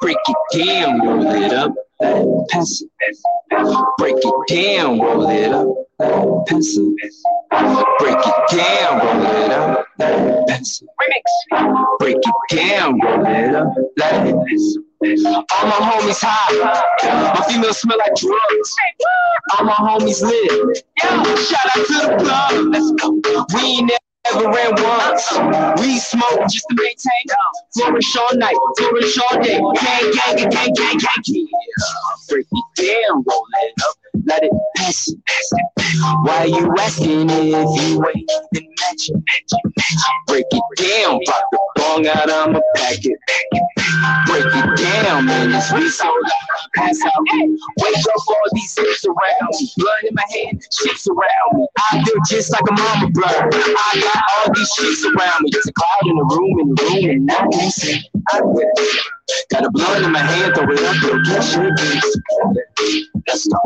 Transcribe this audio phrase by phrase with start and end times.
[0.00, 1.74] Break it down, roll it up,
[2.50, 2.90] pass it.
[3.98, 5.66] Break it down, roll it up,
[6.46, 6.94] pass it.
[7.98, 10.88] Break it down, roll it up, pass it.
[11.02, 11.98] Remix.
[11.98, 17.34] Break it down, roll it up, let it all my homies high.
[17.34, 18.76] My females smell like drugs.
[19.58, 20.84] All my homies lit.
[20.98, 22.66] Shout out to the club.
[22.72, 23.12] Let's go.
[23.54, 23.92] We ain't
[24.32, 25.80] never ran once.
[25.80, 27.24] We smoke just to maintain.
[27.74, 29.58] Flourish all night, flourish all day.
[29.58, 31.46] Gang, gang, gang, gang, gang, gang.
[32.28, 33.46] Break it down, roll
[33.84, 35.08] up, let it pass.
[36.24, 39.22] Why you asking if you ain't then match it?
[40.26, 43.18] Break it down, pop the bong out, I'ma pack it.
[44.26, 47.12] Break it down, man, it's we so loud, pass out.
[47.78, 51.66] Wake up all these hips around me, blood in my hand, shits around me.
[51.90, 53.24] I feel just like a mama blur.
[53.26, 55.50] I got all these shits around me.
[55.52, 58.10] There's a cloud in the room, in the room, and I can see.
[58.32, 59.15] I will.
[59.50, 61.56] Got a blood in my hand, throw it up, yo, catch.
[63.28, 63.58] Let's go.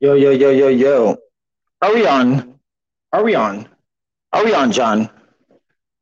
[0.00, 1.18] Yo, yo, yo, yo, yo.
[1.80, 2.58] Are we on?
[3.12, 3.68] Are we on?
[4.32, 5.08] Are we on, John?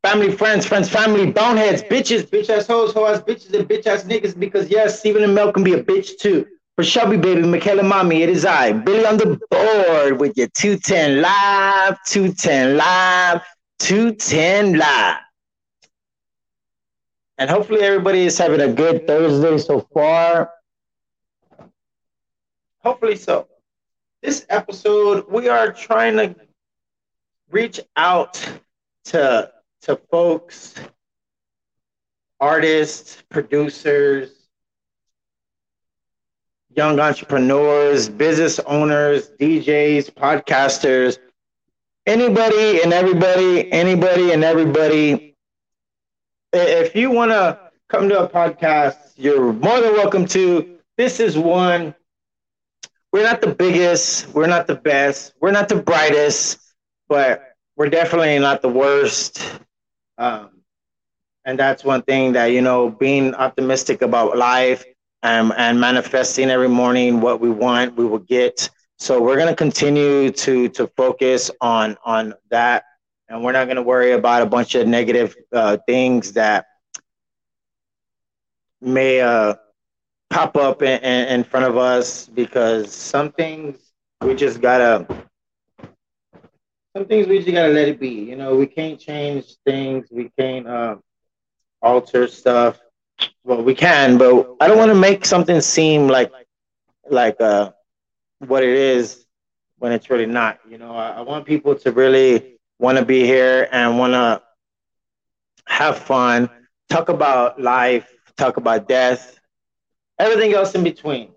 [0.02, 4.04] Family, friends, friends, family, boneheads, bitches, bitch ass hoes, hoe ass bitches, and bitch ass
[4.04, 4.38] niggas.
[4.38, 6.46] Because yes, Stephen and Mel can be a bitch too.
[6.76, 11.20] For Shelby, baby, Michaela, mommy, it is I, Billy on the board with your 210
[11.20, 13.42] live, 210 live,
[13.78, 15.16] 210 live.
[17.38, 20.50] And hopefully everybody is having a good Thursday so far.
[22.82, 23.48] Hopefully so.
[24.26, 26.34] This episode, we are trying to
[27.48, 28.44] reach out
[29.04, 29.52] to
[29.82, 30.74] to folks,
[32.40, 34.48] artists, producers,
[36.74, 41.18] young entrepreneurs, business owners, DJs, podcasters,
[42.04, 45.36] anybody and everybody, anybody and everybody.
[46.52, 50.78] If you want to come to a podcast, you're more than welcome to.
[50.96, 51.94] This is one.
[53.16, 56.58] We're not the biggest, we're not the best, we're not the brightest,
[57.08, 57.42] but
[57.74, 59.58] we're definitely not the worst.
[60.18, 60.50] Um,
[61.46, 64.84] and that's one thing that, you know, being optimistic about life
[65.22, 68.68] and, and manifesting every morning what we want, we will get.
[68.98, 72.84] So we're to continue to to focus on on that,
[73.30, 76.66] and we're not to worry about a bunch of negative uh, things that
[78.82, 79.54] may uh,
[80.30, 83.78] pop up in, in, front of us because some things
[84.20, 85.06] we just gotta
[86.96, 88.08] some things we just gotta let it be.
[88.08, 90.08] You know, we can't change things.
[90.10, 90.96] We can't uh,
[91.82, 92.80] alter stuff.
[93.44, 96.32] Well, we can, but I don't want to make something seem like
[97.08, 97.72] like uh,
[98.38, 99.24] what it is
[99.78, 100.58] when it's really not.
[100.68, 104.42] You know, I, I want people to really want to be here and want to
[105.68, 106.50] have fun,
[106.88, 109.35] talk about life, talk about death,
[110.18, 111.30] everything else in between.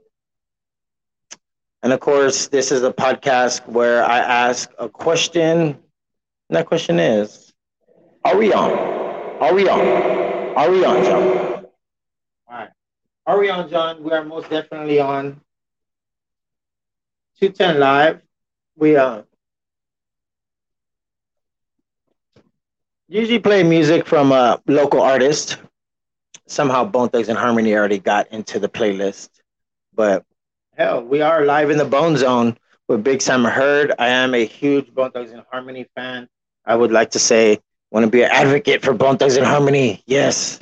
[1.82, 5.58] And of course, this is a podcast where I ask a question.
[5.58, 5.78] And
[6.58, 7.54] that question is
[8.26, 8.72] Are we on?
[9.42, 9.80] Are we on?
[10.58, 11.22] Are we on, John?
[11.24, 11.66] All
[12.50, 12.70] right.
[13.26, 14.04] Are we on, John?
[14.04, 15.40] We are most definitely on
[17.40, 18.22] 210 Live.
[18.76, 19.22] We uh,
[23.08, 25.58] usually play music from a local artist.
[26.50, 29.30] Somehow Bone Thugs-n-Harmony already got into the playlist.
[29.94, 30.26] But
[30.76, 33.94] hell, we are live in the Bone Zone with Big Sam Heard.
[34.00, 36.28] I am a huge Bone Thugs-n-Harmony fan.
[36.66, 37.60] I would like to say,
[37.92, 40.02] want to be an advocate for Bone Thugs-n-Harmony.
[40.08, 40.60] Yes,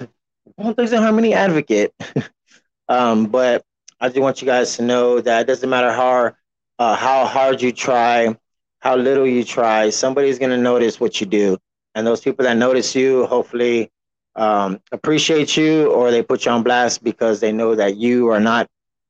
[0.57, 1.93] Bone Thugs-n-Harmony advocate.
[2.89, 3.63] um, but
[4.01, 6.33] I just want you guys to know that it doesn't matter how
[6.79, 8.35] uh, how hard you try,
[8.79, 11.57] how little you try, somebody's gonna notice what you do,
[11.95, 13.89] and those people that notice you, hopefully,
[14.37, 18.39] um, appreciate you, or they put you on blast because they know that you are
[18.39, 18.67] not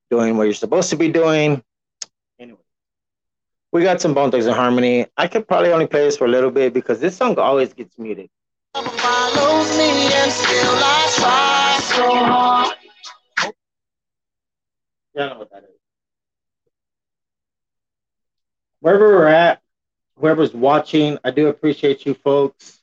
[0.10, 1.62] doing what you're supposed to be doing.
[2.40, 2.60] Anyway,
[3.74, 5.08] we got some Bone Thugs-n-Harmony.
[5.18, 8.00] I could probably only play this for a little bit because this song always gets
[8.00, 8.30] muted.
[15.16, 15.70] Know what that is.
[18.80, 19.62] Wherever we're at,
[20.16, 22.80] whoever's watching, I do appreciate you folks.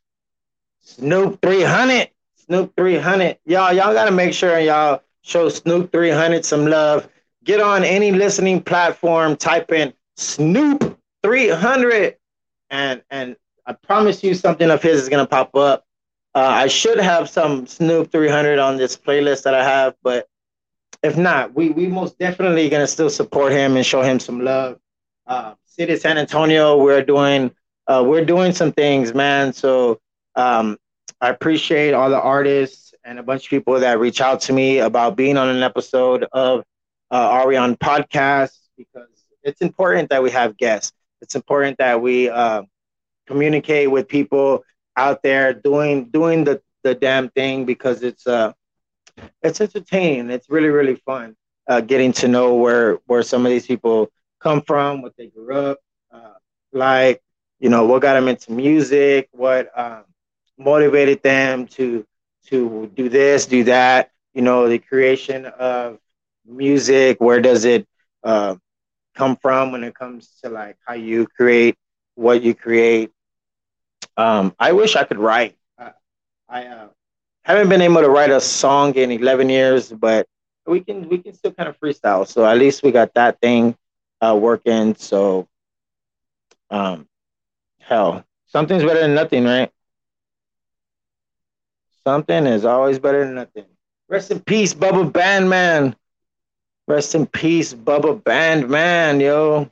[0.81, 2.11] Snoop 300.
[2.46, 3.38] Snoop 300.
[3.46, 7.08] Y'all, y'all got to make sure y'all show Snoop 300 some love
[7.44, 12.17] get on any listening platform, type in Snoop 300,
[12.70, 13.37] and and
[13.67, 15.85] I promise you something of his is gonna pop up.
[16.35, 20.29] Uh, I should have some Snoop 300 on this playlist that I have, but
[21.02, 24.81] if not, we we most definitely gonna still support him and show him some love.
[25.26, 27.50] Uh, City San Antonio, we're doing
[27.87, 29.52] uh, we're doing some things, man.
[29.52, 30.00] So
[30.35, 30.79] um,
[31.25, 34.81] I appreciate all the artists and a bunch of people that reach out to me
[34.81, 36.61] about being on an episode of
[37.11, 39.09] uh, Are We On podcast because
[39.43, 40.93] it's important that we have guests.
[41.23, 42.65] It's important that we uh,
[43.26, 44.65] communicate with people
[44.97, 48.53] out there doing doing the the damn thing because it's uh
[49.43, 50.29] it's entertaining.
[50.29, 51.37] It's really really fun
[51.67, 54.11] uh, getting to know where where some of these people
[54.41, 55.79] come from, what they grew up
[56.12, 56.35] uh,
[56.75, 57.23] like,
[57.61, 60.05] you know, what got them into music, what um,
[60.59, 62.06] motivated them to
[62.47, 64.11] to do this, do that.
[64.35, 65.99] You know, the creation of
[66.47, 67.21] music.
[67.21, 67.87] Where does it
[68.23, 68.56] uh,
[69.15, 71.77] come from when it comes to like how you create
[72.15, 73.11] what you create?
[74.17, 75.56] Um, I wish I could write.
[75.79, 75.93] I,
[76.49, 76.89] I uh,
[77.45, 80.27] haven't been able to write a song in 11 years, but
[80.67, 82.27] we can we can still kind of freestyle.
[82.27, 83.77] So at least we got that thing
[84.21, 84.95] uh, working.
[84.97, 85.49] So,
[86.71, 87.06] um,
[87.81, 89.71] hell, something's better than nothing, right?
[92.06, 93.65] Something is always better than nothing.
[94.09, 95.97] Rest in peace, Bubba Bandman.
[96.87, 99.71] Rest in peace, Bubba Bandman, yo.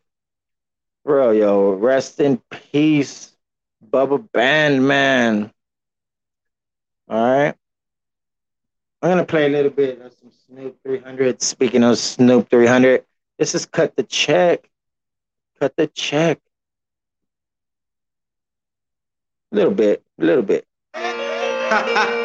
[1.04, 3.32] Bro, yo, rest in peace,
[3.90, 5.52] Bubba Bandman.
[7.08, 7.54] All right.
[9.02, 11.42] I'm gonna play a little bit of some Snoop 300.
[11.42, 13.04] Speaking of Snoop 300,
[13.38, 14.70] this is cut the check.
[15.60, 16.38] Cut the check.
[19.50, 20.66] A little bit, a little bit.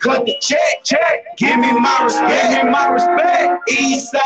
[0.00, 1.36] Cut the check, check.
[1.38, 3.70] Give me my respect, give me my respect.
[3.70, 4.22] East side,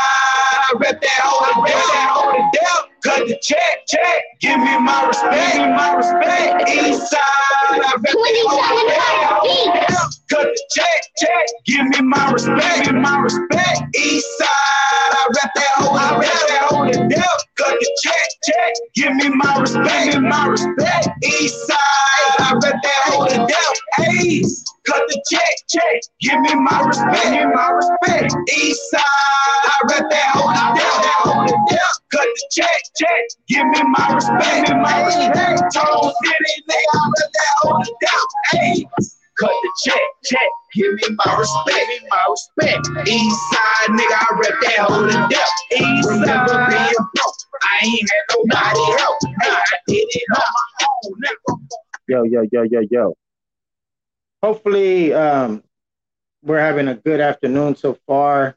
[0.77, 2.91] rep that hold it that it down.
[3.03, 4.23] Cut the check, check.
[4.41, 6.69] Give me my respect, give me my respect.
[6.71, 7.99] East side, I
[10.49, 11.47] the check, check.
[11.67, 13.97] Give me my respect, give me my respect.
[13.97, 17.37] East side, I rep that hold it down, that it down.
[17.57, 18.73] Cut the check, check.
[18.95, 21.09] Give me my respect, give me my respect.
[21.25, 21.77] East side,
[22.39, 23.73] I rep that hold it down.
[23.97, 24.43] Hey,
[24.87, 26.01] cut the check, check.
[26.21, 28.35] Give me my respect, give me my respect.
[28.57, 31.93] East side, I rep that hold it down, that hold it down.
[32.11, 33.23] Cut the check, check.
[33.49, 35.63] Give me my respect, give me my respect.
[35.75, 38.27] Total city, nigga, I rep that it down.
[38.53, 38.87] Hey.
[39.39, 40.51] Cut the check, check.
[40.75, 43.09] Give me my respect, give me my respect.
[43.09, 45.51] East side, nigga, I rep that hold it down.
[45.71, 47.35] East side, being broke.
[47.63, 49.17] I ain't had nobody help.
[49.23, 51.59] Nah, I did it on my own, nigga.
[52.09, 53.17] Yo, yo, yo, yo, yo.
[54.43, 55.63] Hopefully, um,
[56.43, 58.57] we're having a good afternoon so far.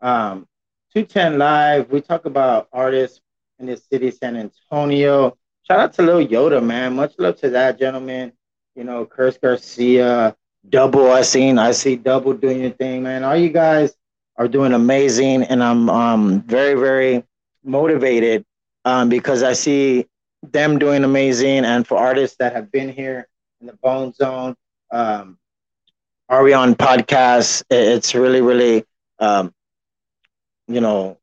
[0.00, 0.46] Um,
[0.94, 3.20] 210 Live, we talk about artists
[3.58, 5.36] in the city San Antonio.
[5.66, 6.94] Shout out to Lil Yoda, man.
[6.94, 8.32] Much love to that gentleman.
[8.80, 10.36] You know, Curse Garcia,
[10.68, 11.10] Double.
[11.12, 13.24] I seen, I see Double doing your thing, man.
[13.24, 13.94] All you guys
[14.38, 17.24] are doing amazing, and I'm um very, very
[17.64, 18.46] motivated
[18.86, 20.06] um, because I see
[20.42, 23.28] them doing amazing, and for artists that have been here
[23.60, 24.56] in the Bone Zone,
[24.90, 25.38] um,
[26.30, 28.84] Are We On podcast, i- it's really, really,
[29.18, 29.52] um,
[30.68, 31.18] you know,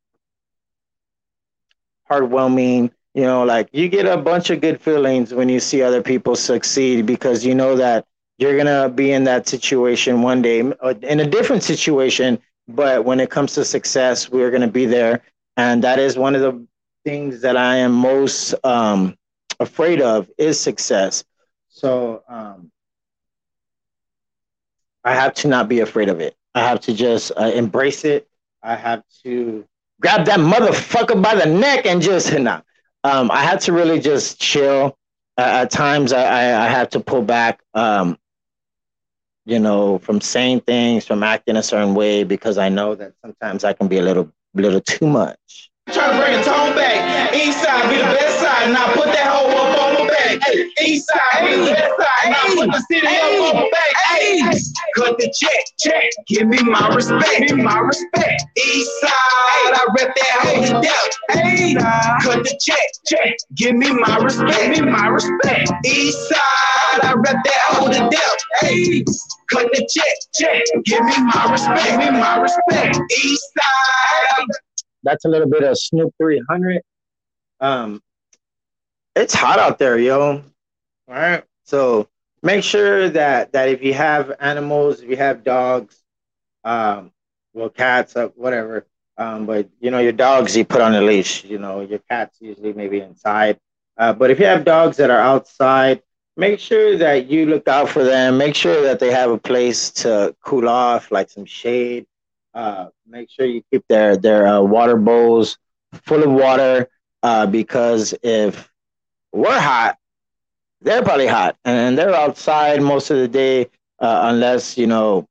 [2.10, 2.92] heartwarming.
[3.18, 6.36] You know, like you get a bunch of good feelings when you see other people
[6.36, 8.06] succeed because you know that
[8.38, 12.40] you're gonna be in that situation one day, uh, in a different situation.
[12.68, 15.24] But when it comes to success, we're gonna be there,
[15.58, 16.68] and that is one of the
[17.06, 19.18] things that I am most um,
[19.60, 21.26] afraid of is success.
[21.70, 22.72] So um,
[25.04, 26.36] I have to not be afraid of it.
[26.54, 28.28] I have to just uh, embrace it.
[28.62, 29.66] I have to
[30.02, 32.62] grab that motherfucker by the neck and just nah.
[33.04, 34.98] Um, I had to really just chill.
[35.38, 37.62] Uh, at times, I, I, I have to pull back.
[37.74, 38.18] Um,
[39.46, 43.64] you know, from saying things, from acting a certain way, because I know that sometimes
[43.64, 45.72] I can be a little, little too much.
[45.94, 47.34] Try to bring a tone back.
[47.34, 48.74] East side be the best side.
[48.74, 50.44] Now put that hoe up on my back.
[50.44, 52.32] Hey, east side be the best side.
[52.32, 53.92] Now put the city up on my back.
[54.12, 54.42] Hey,
[54.96, 56.04] cut the check, check.
[56.28, 58.44] Give me my respect, give me my respect.
[58.58, 61.08] East side, I rep that hoe down.
[61.32, 61.74] Hey,
[62.22, 63.38] cut the check, check.
[63.56, 65.72] Give me my respect, give me my respect.
[65.86, 68.12] East side, I rep that hoe down.
[68.60, 69.06] Hey,
[69.50, 70.64] cut the check, check.
[70.84, 73.00] Give me my respect, give me my respect.
[73.24, 74.48] East side.
[75.08, 76.82] That's a little bit of Snoop 300.
[77.60, 78.02] Um,
[79.16, 80.44] it's hot out there, yo.
[81.08, 81.44] All right.
[81.64, 82.08] So
[82.44, 86.02] make sure that that if you have animals, if you have dogs,
[86.64, 87.12] um,
[87.54, 88.86] well, cats, uh, whatever.
[89.18, 91.44] Um, but you know, your dogs you put on a leash.
[91.46, 93.60] You know, your cats usually maybe inside.
[93.98, 96.04] Uh, but if you have dogs that are outside,
[96.36, 98.38] make sure that you look out for them.
[98.38, 102.06] Make sure that they have a place to cool off, like some shade.
[102.58, 105.60] Uh, make sure you keep their their uh, water bowls
[105.94, 106.90] full of water
[107.22, 108.72] uh, because if
[109.32, 109.98] we're hot,
[110.82, 115.28] they're probably hot, and they're outside most of the day, uh, unless you know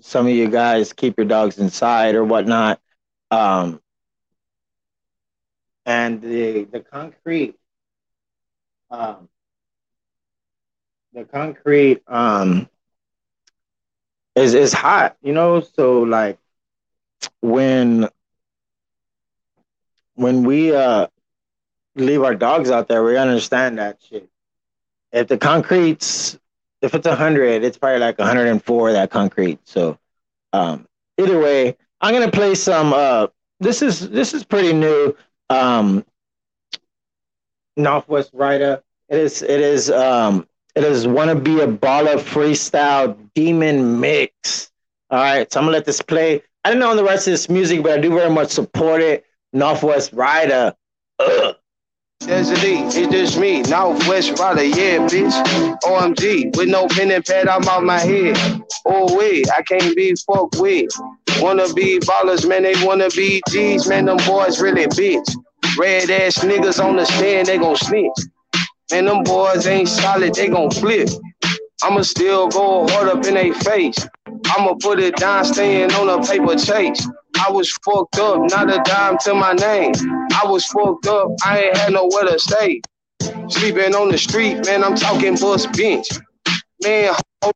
[0.00, 2.80] some of you guys keep your dogs inside or whatnot.
[3.32, 3.80] Um,
[5.84, 7.56] and the the concrete,
[8.90, 9.28] um,
[11.12, 12.68] the concrete um,
[14.34, 15.60] is is hot, you know.
[15.60, 16.38] So like
[17.40, 18.08] when
[20.14, 21.06] when we uh
[21.96, 24.28] leave our dogs out there, we understand that shit.
[25.12, 26.38] If the concrete's
[26.82, 29.58] if it's 100, it's probably like 104 that concrete.
[29.64, 29.98] So,
[30.52, 30.86] um,
[31.16, 32.92] either way, I'm gonna play some.
[32.92, 35.16] Uh, this is this is pretty new.
[35.48, 36.04] Um,
[37.76, 38.82] Northwest Rider.
[39.08, 44.70] It is it is um it is wanna be a baller freestyle demon mix.
[45.10, 46.42] All right, so I'm gonna let this play.
[46.64, 49.24] I don't know the rest of this music, but I do very much support it.
[49.52, 50.74] Northwest Rider.
[51.20, 51.56] Ugh.
[52.20, 55.78] There's a D, it's just me, Northwest Rider, yeah, bitch.
[55.82, 58.36] OMG, with no pen and pad, I'm out my head.
[58.86, 60.90] Oh, wait, I can't be fucked with.
[61.40, 65.36] Wanna be ballers, man, they wanna be G's, man, them boys really bitch.
[65.76, 68.10] Red ass niggas on the stand, they gon' snitch.
[68.92, 71.08] Man, them boys ain't solid, they gon' flip.
[71.82, 74.06] I'ma still go hard up in they face.
[74.46, 77.06] I'ma put it down, staying on a paper chase.
[77.38, 79.92] I was fucked up, not a dime to my name.
[80.32, 82.80] I was fucked up, I ain't had nowhere to stay.
[83.48, 86.08] Sleeping on the street, man, I'm talking bus bench.
[86.82, 87.54] Man, hold,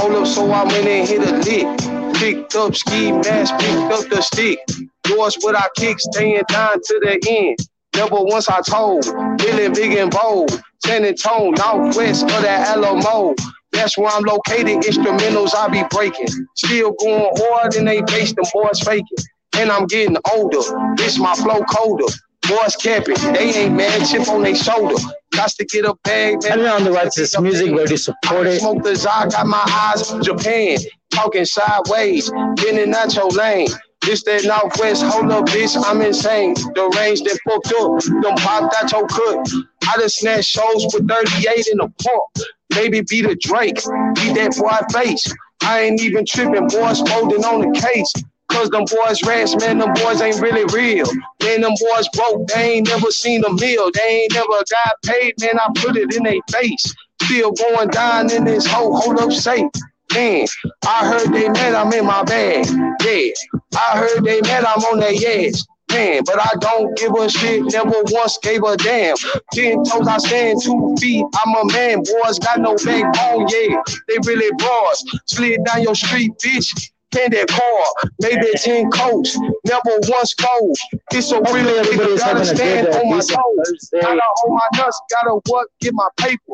[0.00, 2.14] hold up, so I went and hit a lick.
[2.16, 4.58] Picked up ski mask, picked up the stick.
[5.04, 7.58] Doors what I kick, staying down to the end.
[7.96, 9.04] Never once I told,
[9.40, 10.62] feeling big and bold.
[10.84, 13.34] Standing tone, northwest of that Alamo.
[13.72, 14.82] That's where I'm located.
[14.82, 16.28] Instrumentals I be breaking.
[16.56, 19.18] Still going hard and they base them boys faking.
[19.56, 20.60] And I'm getting older.
[20.96, 22.12] This my flow colder.
[22.48, 23.16] Boys capping.
[23.32, 24.06] They ain't mad.
[24.08, 24.96] Chip on their shoulder.
[25.32, 26.66] Got to get a bag, man.
[26.66, 28.60] On the right to this music, but they support it.
[28.60, 30.78] Smoke the Zod, got my eyes Japan.
[31.10, 33.68] Talking sideways, getting out your lane.
[34.02, 36.54] This that Northwest, hold up, bitch, I'm insane.
[36.54, 39.46] The range that fucked up, them popped out your cut.
[39.88, 42.48] I done snatched shows with 38 in the park.
[42.74, 43.76] Maybe be the Drake,
[44.14, 45.32] beat that boy face.
[45.62, 48.12] I ain't even tripping, boys folding on the case.
[48.48, 51.06] Cause them boys rats, man, them boys ain't really real.
[51.42, 53.90] Man, them boys broke, they ain't never seen a meal.
[53.92, 56.94] They ain't never got paid, man, I put it in their face.
[57.22, 59.70] Still going down in this hole, hold up safe.
[60.14, 60.46] Man,
[60.86, 62.66] I heard they met, I'm in my bag.
[63.04, 63.32] Yeah,
[63.76, 65.66] I heard they met, I'm on their ass.
[65.92, 69.16] Man, but I don't give a shit, never once gave a damn.
[69.52, 72.02] Ten toes, I stand two feet, I'm a man.
[72.02, 75.04] Boys got no backbone, yeah, they really broads.
[75.26, 76.90] Slid down your street, bitch.
[77.12, 79.36] Can that car, maybe 10 coats,
[79.66, 80.76] never once fold.
[81.10, 83.90] It's a real gotta stand on my toes.
[84.00, 86.52] Gotta hold my nuts, gotta what, get my paper.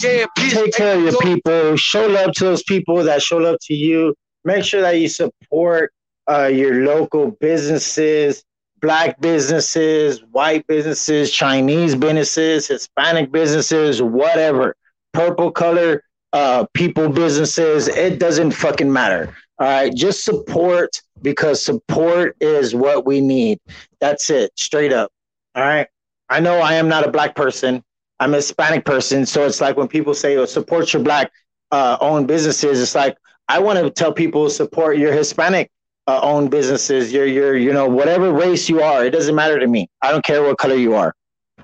[0.00, 0.50] Yeah, bitch.
[0.50, 1.76] take care of your people.
[1.76, 4.14] Show love to those people that show love to you.
[4.44, 5.92] Make sure that you support
[6.30, 8.44] uh, your local businesses,
[8.80, 14.76] black businesses, white businesses, Chinese businesses, Hispanic businesses, whatever.
[15.12, 16.02] Purple color
[16.32, 17.88] uh, people businesses.
[17.88, 19.34] It doesn't fucking matter.
[19.58, 23.60] All right, just support because support is what we need.
[24.00, 25.12] That's it, straight up.
[25.54, 25.86] All right.
[26.28, 27.83] I know I am not a black person.
[28.20, 31.32] I'm a Hispanic person, so it's like when people say, "Oh, support your black
[31.70, 33.16] uh, owned businesses," it's like
[33.48, 35.70] I want to tell people support your Hispanic
[36.06, 37.12] uh, owned businesses.
[37.12, 39.88] Your your you know whatever race you are, it doesn't matter to me.
[40.02, 41.14] I don't care what color you are.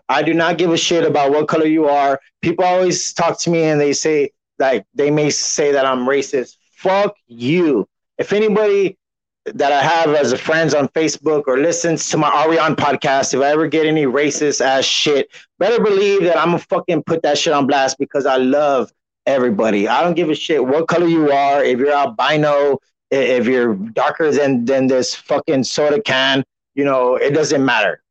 [0.09, 2.21] I do not give a shit about what color you are.
[2.43, 6.57] People always talk to me and they say like they may say that I'm racist.
[6.75, 7.89] Fuck you.
[8.19, 8.99] If anybody
[9.47, 12.77] that I have as a friends on Facebook or listens to my Are We On
[12.77, 17.05] podcast, if I ever get any racist ass shit, better believe that I'm gonna fucking
[17.05, 18.93] put that shit on blast because I love
[19.27, 19.89] everybody.
[19.89, 21.65] I don't give a shit what color you are.
[21.65, 22.79] If you're albino,
[23.11, 26.45] if you're darker than than this fucking soda can,
[26.75, 28.03] you know, it doesn't matter.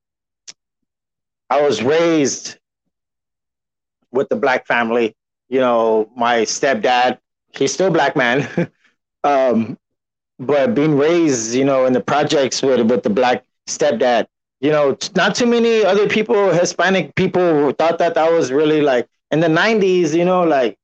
[1.50, 2.58] I was raised
[4.12, 5.16] with the black family.
[5.48, 7.20] You know, my stepdad,
[7.56, 8.72] he's still black man.
[9.24, 9.78] um,
[10.40, 14.28] but being raised, you know, in the projects with with the black stepdad,
[14.62, 19.08] you know, not too many other people, Hispanic people, thought that that was really like
[19.32, 20.78] in the 90s, you know, like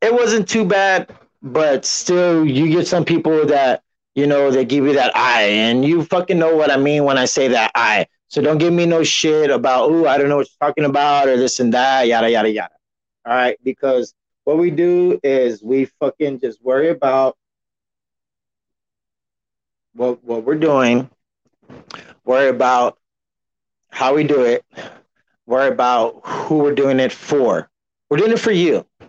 [0.00, 3.82] it wasn't too bad, but still you get some people that,
[4.14, 7.18] you know, they give you that eye and you fucking know what I mean when
[7.18, 8.06] I say that eye.
[8.28, 11.28] So don't give me no shit about, oh, I don't know what you're talking about
[11.28, 12.74] or this and that, yada, yada, yada.
[13.24, 13.56] All right.
[13.62, 17.36] Because what we do is we fucking just worry about
[19.94, 21.08] what, what we're doing,
[22.24, 22.98] worry about
[23.90, 24.64] how we do it,
[25.46, 27.68] worry about who we're doing it for.
[28.10, 28.86] We're doing it for you.
[29.00, 29.08] We're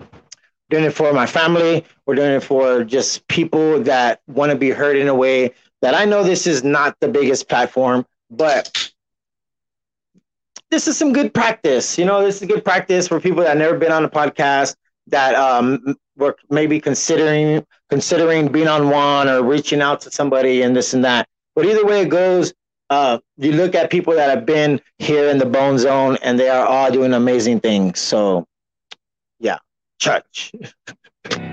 [0.70, 1.86] doing it for my family.
[2.06, 5.94] We're doing it for just people that want to be heard in a way that
[5.94, 8.92] I know this is not the biggest platform, but
[10.72, 11.98] this is some good practice.
[11.98, 14.76] You know, this is good practice for people that never been on a podcast
[15.08, 20.76] that um, were maybe considering considering being on one or reaching out to somebody and
[20.76, 21.28] this and that.
[21.56, 22.54] But either way it goes,
[22.90, 26.50] uh, you look at people that have been here in the bone zone and they
[26.50, 28.00] are all doing amazing things.
[28.00, 28.46] So,
[29.40, 29.58] yeah,
[30.00, 30.52] church.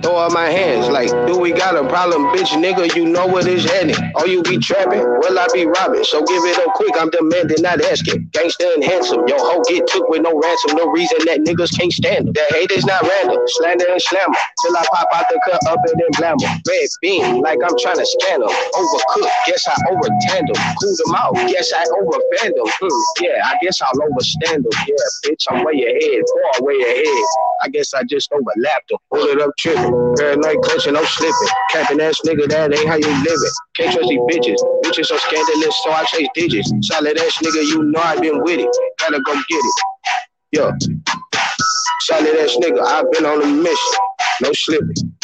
[0.02, 2.94] Throw up my hands like, do we got a problem, bitch, nigga?
[2.96, 3.96] You know what is heading.
[4.16, 5.00] Oh, you be trapping?
[5.00, 6.04] Well, I be robbing.
[6.04, 6.94] So give it up quick.
[6.98, 8.28] I'm demanding, not asking.
[8.32, 9.26] Gangster and handsome.
[9.28, 10.76] Yo, hoe get took with no ransom.
[10.76, 12.32] No reason that niggas can't stand them.
[12.34, 13.38] That hate is not random.
[13.46, 14.36] Slander and slammer.
[14.62, 16.50] Till I pop out the cut up and then blammer.
[16.68, 18.50] Red beam, like I'm trying to scan them.
[18.50, 20.60] Overcooked, guess I overtanned them.
[20.82, 22.68] Cool them out, guess I overfanned them.
[22.82, 24.72] Hmm, yeah, I guess I'll overstand them.
[24.86, 26.22] Yeah, bitch, I'm way ahead.
[26.58, 27.24] Far way ahead.
[27.62, 28.98] I guess I just overlapped them.
[29.10, 29.94] Pull it up tripping.
[30.18, 31.48] Paranoid clutching, I'm slipping.
[31.70, 33.54] Capping ass nigga, that ain't how you living.
[33.74, 34.58] Can't trust these bitches.
[34.82, 36.72] Bitches so scandalous, so I chase digits.
[36.82, 38.76] Solid ass nigga, you know I been with it.
[38.98, 39.74] Gotta go get it.
[40.52, 40.72] Yo.
[42.00, 43.98] Solid ass nigga, I've been on a mission.
[44.42, 45.14] No slipping.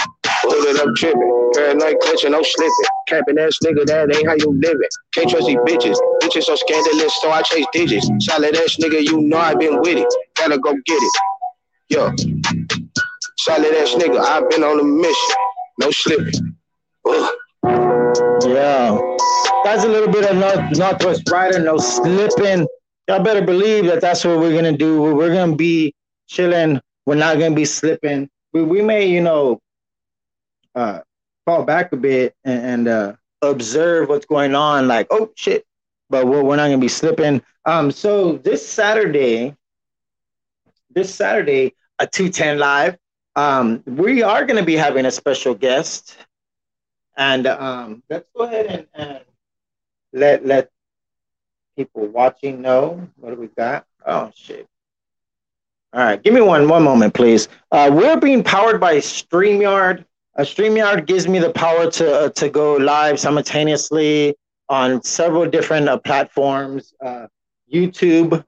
[0.42, 1.50] Pull it up tripping.
[1.54, 2.72] Paranoid clutching, no slipping.
[3.08, 4.88] Capping ass nigga, that ain't how you living.
[5.14, 5.98] Can't trust these bitches.
[6.22, 8.08] Bitches so scandalous, so I chase digits.
[8.20, 10.14] Solid ass nigga, you know I been with it.
[10.36, 11.12] Gotta go get it.
[11.90, 12.37] Yo.
[13.48, 15.36] Solid ass nigga, I've been on a mission.
[15.78, 16.54] No slipping.
[18.46, 19.00] Yeah.
[19.64, 22.66] That's a little bit of North, Northwest Rider, no slipping.
[23.08, 25.00] Y'all better believe that that's what we're going to do.
[25.00, 25.94] We're going to be
[26.26, 26.78] chilling.
[27.06, 28.28] We're not going to be slipping.
[28.52, 29.62] We, we may, you know,
[30.74, 31.00] uh,
[31.46, 35.64] fall back a bit and, and uh, observe what's going on, like, oh shit,
[36.10, 37.40] but we're, we're not going to be slipping.
[37.64, 39.56] Um, so this Saturday,
[40.90, 42.98] this Saturday, a 210 live,
[43.36, 46.16] um, we are going to be having a special guest,
[47.16, 49.20] and um, let's go ahead and, and
[50.12, 50.70] let let
[51.76, 53.86] people watching know what do we got.
[54.04, 54.66] Oh shit!
[55.92, 57.48] All right, give me one one moment, please.
[57.70, 60.04] Uh, we're being powered by Streamyard.
[60.36, 64.36] Uh, Streamyard gives me the power to uh, to go live simultaneously
[64.68, 66.92] on several different uh, platforms.
[67.04, 67.26] Uh,
[67.72, 68.44] YouTube,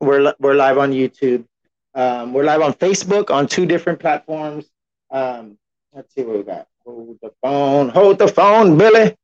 [0.00, 1.44] we're we're live on YouTube.
[1.94, 4.64] Um, we're live on Facebook on two different platforms.
[5.10, 5.58] Um,
[5.92, 6.66] let's see what we got.
[6.86, 7.90] Hold the phone.
[7.90, 9.14] Hold the phone, Billy.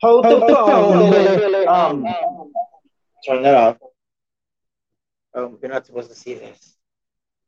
[0.00, 1.36] Hold, Hold the, the, phone, phone Billy.
[1.36, 1.66] Billy.
[1.66, 2.06] Um,
[3.26, 3.76] turn that off.
[5.34, 6.76] Oh, you're not supposed to see this.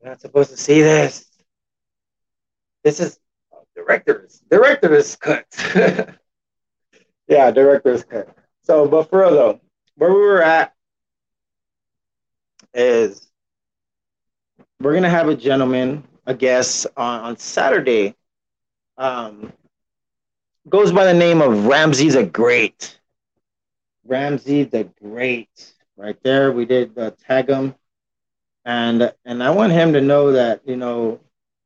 [0.01, 1.25] You're not supposed to see this.
[2.83, 3.19] This is
[3.51, 5.47] oh, director's director's cut.
[7.27, 8.29] yeah, director's cut.
[8.63, 9.61] So, but for real though,
[9.95, 10.73] where we were at
[12.75, 13.28] is
[14.81, 18.15] we're gonna have a gentleman, a guest on, on Saturday.
[18.97, 19.53] Um,
[20.69, 22.99] goes by the name of Ramsey the Great.
[24.05, 26.51] Ramsey the Great, right there.
[26.51, 27.75] We did uh, tag him,
[28.65, 31.19] and and I want him to know that you know,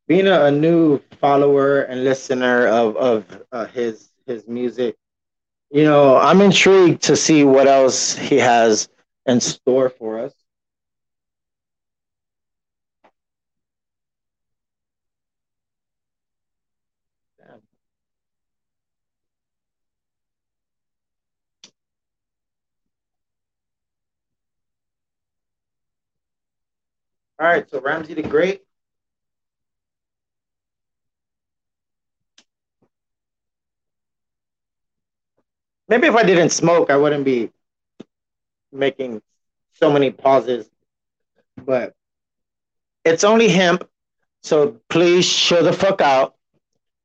[0.07, 4.95] being a, a new follower and listener of of uh, his his music,
[5.71, 8.89] you know, I'm intrigued to see what else he has
[9.25, 10.33] in store for us.
[27.39, 28.61] All right, so Ramsey the Great.
[35.87, 37.51] Maybe if I didn't smoke, I wouldn't be
[38.71, 39.21] making
[39.73, 40.69] so many pauses.
[41.57, 41.93] But
[43.03, 43.87] it's only hemp,
[44.41, 46.35] so please show the fuck out.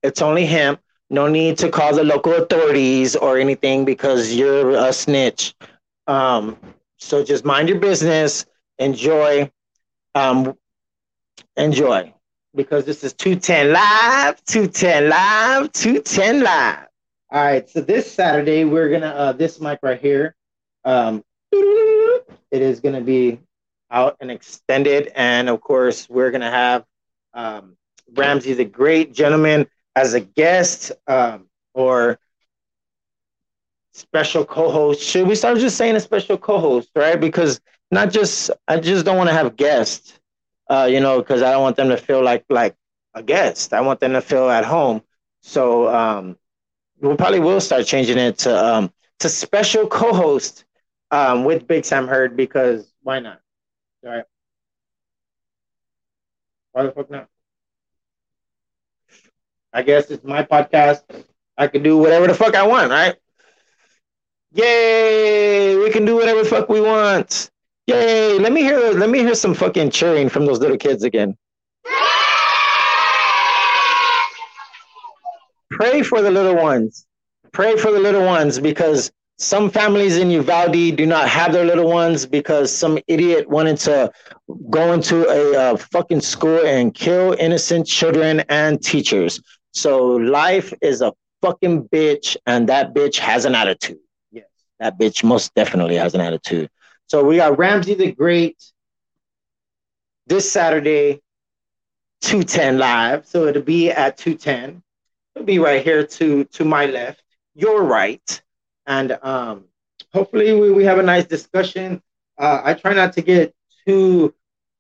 [0.03, 0.81] It's only hemp.
[1.11, 5.55] No need to call the local authorities or anything because you're a snitch.
[6.07, 6.59] Um,
[6.99, 8.47] so just mind your business.
[8.79, 9.51] Enjoy
[10.19, 10.57] um,
[11.57, 12.13] enjoy
[12.55, 16.87] because this is 210 live, 210 live, 210 live.
[17.31, 20.35] All right, so this Saturday we're gonna uh, this mic right here.
[20.85, 23.39] Um, it is gonna be
[23.91, 25.13] out and extended.
[25.15, 26.85] And of course, we're gonna have
[27.35, 27.77] um,
[28.15, 32.19] Ramsey, the great gentleman, as a guest um, or
[33.93, 35.03] special co-host.
[35.03, 37.21] Should we start just saying a special co-host, right?
[37.21, 40.19] Because not just I just don't want to have guests,
[40.69, 42.77] uh, you know, because I don't want them to feel like like
[43.15, 43.73] a guest.
[43.73, 45.03] I want them to feel at home.
[45.43, 46.37] So um,
[47.01, 50.65] we probably will start changing it to um, to special co-host
[51.11, 53.41] um, with Big Sam Heard because why not?
[54.05, 54.25] All right.
[56.73, 57.29] Why the fuck not?
[59.73, 61.03] I guess it's my podcast.
[61.57, 63.17] I can do whatever the fuck I want, right?
[64.53, 65.77] Yay!
[65.77, 67.51] We can do whatever the fuck we want.
[67.89, 68.39] Yay!
[68.39, 71.35] Let me hear let me hear some fucking cheering from those little kids again.
[75.71, 77.07] Pray for the little ones.
[77.53, 81.89] Pray for the little ones because some families in Uvalde do not have their little
[81.89, 84.13] ones because some idiot wanted to
[84.69, 89.41] go into a uh, fucking school and kill innocent children and teachers.
[89.73, 94.01] So life is a fucking bitch, and that bitch has an attitude.
[94.31, 94.45] Yes,
[94.79, 96.69] that bitch most definitely has an attitude.
[97.09, 98.63] So we got Ramsey the Great
[100.27, 101.23] this Saturday,
[102.21, 103.27] 210 live.
[103.27, 104.83] So it'll be at 210.
[105.35, 107.23] It'll be right here to to my left,
[107.55, 108.43] your right.
[108.87, 109.65] And um
[110.13, 112.03] hopefully we, we have a nice discussion.
[112.39, 113.55] Uh, I try not to get
[113.87, 114.35] too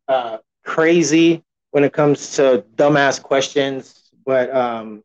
[0.06, 5.02] uh, crazy when it comes to dumbass questions, but um,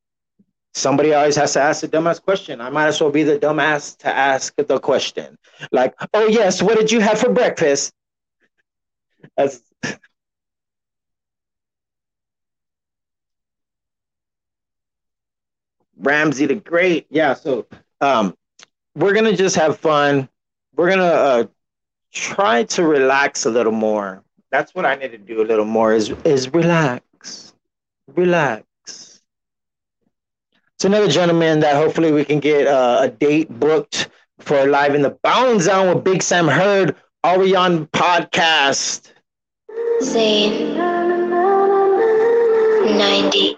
[0.74, 2.62] somebody always has to ask the dumbass question.
[2.62, 5.38] I might as well be the dumbass to ask the question.
[5.72, 7.94] Like, oh yes, what did you have for breakfast?
[9.38, 9.62] That's
[15.98, 17.08] Ramsey the Great.
[17.10, 17.66] Yeah, so
[18.02, 18.36] um,
[18.96, 20.28] we're gonna just have fun.
[20.76, 21.44] We're gonna uh,
[22.12, 24.24] try to relax a little more.
[24.52, 25.94] That's what I need to do a little more.
[25.94, 27.54] Is is relax,
[28.08, 28.66] relax.
[30.86, 35.18] Another gentleman that hopefully we can get uh, a date booked for live in the
[35.24, 36.96] Bone Zone with Big Sam Heard.
[37.24, 39.12] Are we on podcast?
[40.02, 40.76] Zane.
[42.98, 43.58] 90.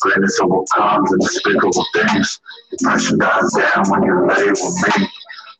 [0.00, 2.40] Greatness overcomes unspeakable things.
[2.70, 5.08] Depression dies down when you lay with me.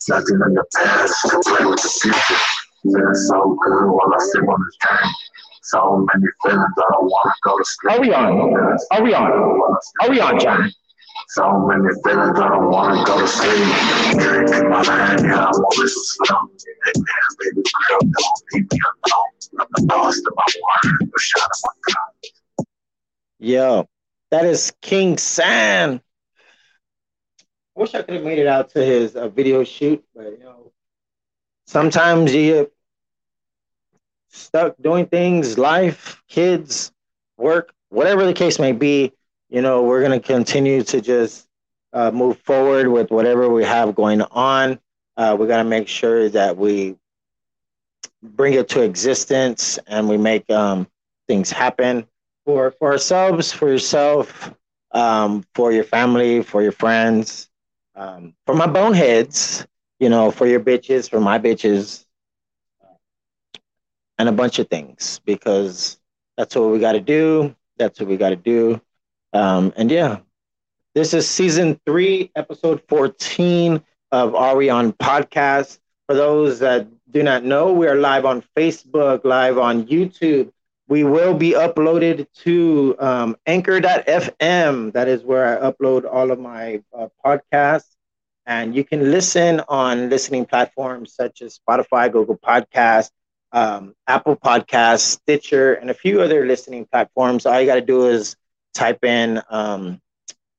[0.09, 2.41] Nothing in the past to play with the future.
[2.83, 5.15] Feeling so good while I sip on this drink.
[5.63, 7.93] So many feelings I don't want to go to sleep.
[7.93, 8.79] Are we on?
[8.91, 9.31] Are we on?
[10.01, 10.73] Are we on, John?
[11.33, 14.19] So many feelings I don't want to go to sleep.
[14.19, 16.49] Drink in my hand, yeah, I want to slow.
[16.85, 17.05] Hey man,
[17.39, 19.61] baby girl, don't leave me alone.
[19.61, 22.67] I'm the lost of my water, the shot of my gun.
[23.39, 23.89] Yo,
[24.33, 26.01] that is King San.
[27.77, 30.73] Wish I could have made it out to his uh, video shoot, but you know,
[31.69, 32.73] sometimes you get
[34.31, 36.91] stuck doing things, life, kids,
[37.37, 39.13] work, whatever the case may be.
[39.51, 41.49] You know, we're gonna continue to just
[41.93, 44.79] uh, move forward with whatever we have going on.
[45.17, 46.97] Uh, we gotta make sure that we
[48.23, 50.87] bring it to existence and we make um,
[51.27, 52.07] things happen
[52.45, 54.55] for for ourselves, for yourself,
[54.93, 57.51] um, for your family, for your friends,
[57.97, 59.67] um, for my boneheads,
[59.99, 62.07] you know, for your bitches, for my bitches,
[64.19, 65.99] and a bunch of things because
[66.37, 67.55] that's what we got to do.
[67.79, 68.81] That's what we got to do.
[69.33, 70.19] Um, and yeah,
[70.95, 75.79] this is season three, episode 14 of Are We On Podcast.
[76.07, 80.51] For those that do not know, we are live on Facebook, live on YouTube.
[80.89, 84.93] We will be uploaded to um, anchor.fm.
[84.93, 87.95] That is where I upload all of my uh, podcasts.
[88.47, 93.13] And you can listen on listening platforms such as Spotify, Google Podcasts,
[93.53, 97.47] um, Apple Podcasts, Stitcher, and a few other listening platforms.
[97.47, 98.35] All you got to do is
[98.75, 100.01] type in um,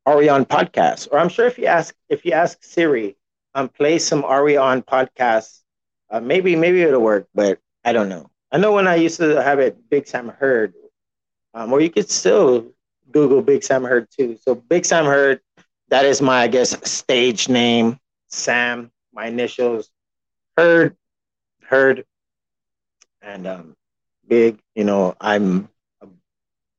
[0.06, 3.16] "Are we on podcast?" Or I'm sure if you ask if you ask Siri,
[3.54, 5.62] um, play some "Are we on podcast?"
[6.10, 8.30] Uh, maybe maybe it'll work, but I don't know.
[8.52, 10.74] I know when I used to have it, Big Sam Heard,
[11.54, 12.72] um, or you could still
[13.12, 14.38] Google Big Sam Heard too.
[14.38, 15.42] So Big Sam Heard,
[15.90, 18.00] that is my I guess stage name.
[18.28, 19.90] Sam, my initials.
[20.58, 20.96] Heard,
[21.64, 22.06] Heard,
[23.22, 23.76] and um,
[24.28, 24.60] Big.
[24.76, 25.70] You know, I'm
[26.02, 26.08] a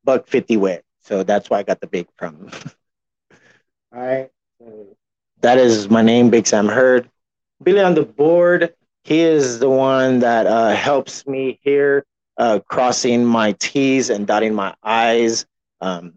[0.04, 0.84] buck fifty wet.
[1.02, 2.50] So that's why I got the big from.
[3.94, 4.30] All right.
[5.40, 7.10] That is my name, Big Sam Heard.
[7.62, 8.74] Billy on the board.
[9.04, 12.04] He is the one that uh, helps me here,
[12.38, 15.44] uh, crossing my T's and dotting my I's.
[15.80, 16.14] Um,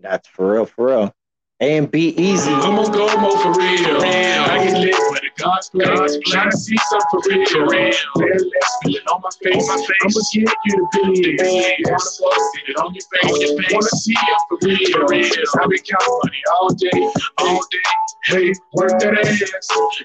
[0.00, 1.14] that's for real, for real.
[1.60, 2.50] A and B easy.
[2.50, 4.02] Come on, go more for real.
[4.02, 5.15] I get lit with the
[5.46, 6.18] God's grace.
[6.26, 7.46] Trying to see some for real.
[7.46, 7.92] For real.
[8.18, 9.68] Bare legs feeling on my face.
[9.70, 10.02] On my face.
[10.02, 11.38] I'ma get you the believe.
[11.78, 12.34] You wanna fuck,
[12.66, 13.30] it on your face.
[13.30, 13.72] On your face.
[13.72, 14.90] Wanna see you for real.
[14.90, 15.22] For real.
[15.22, 16.98] I been counting money all day,
[17.38, 17.86] all day.
[18.26, 19.38] Hey, work that ass.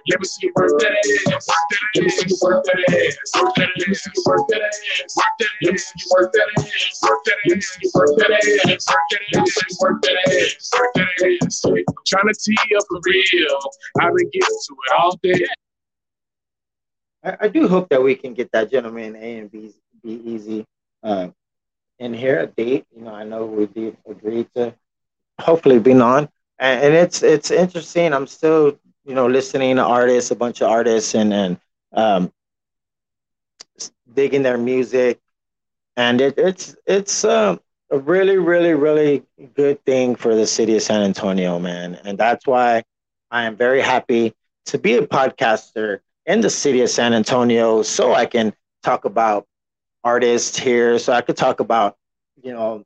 [0.09, 1.47] Let me see you work that ass.
[1.95, 3.17] Let me see you work that ass.
[3.33, 3.81] Work that ass.
[3.81, 4.77] Let me see you work that ass.
[5.17, 5.65] Work that ass.
[5.65, 7.01] Let me see you work that ass.
[7.01, 7.49] Work that ass.
[7.49, 8.85] Let me see work that ass.
[8.93, 9.73] Work that ass.
[9.81, 10.69] Work that ass.
[10.77, 11.09] Work that
[11.41, 11.61] ass.
[12.05, 13.59] Trying to tee up for real.
[14.01, 15.30] I've been getting to it all day.
[17.23, 19.71] I, I do hope that we can get that gentleman A and B
[20.03, 20.65] be easy
[21.03, 21.29] uh,
[21.99, 22.85] in here a date.
[22.95, 24.73] You know, I know we did agree to
[25.39, 28.13] hopefully be on, and, and it's it's interesting.
[28.13, 31.59] I'm still you know listening to artists, a bunch of artists, and and
[31.93, 32.31] um,
[34.13, 35.19] digging their music,
[35.97, 37.59] and it, it's it's um,
[37.91, 39.23] a really really really
[39.55, 42.83] good thing for the city of San Antonio, man, and that's why
[43.31, 44.33] I am very happy
[44.65, 49.47] to be a podcaster in the city of San Antonio, so I can talk about
[50.03, 51.97] artists here, so I could talk about
[52.41, 52.83] you know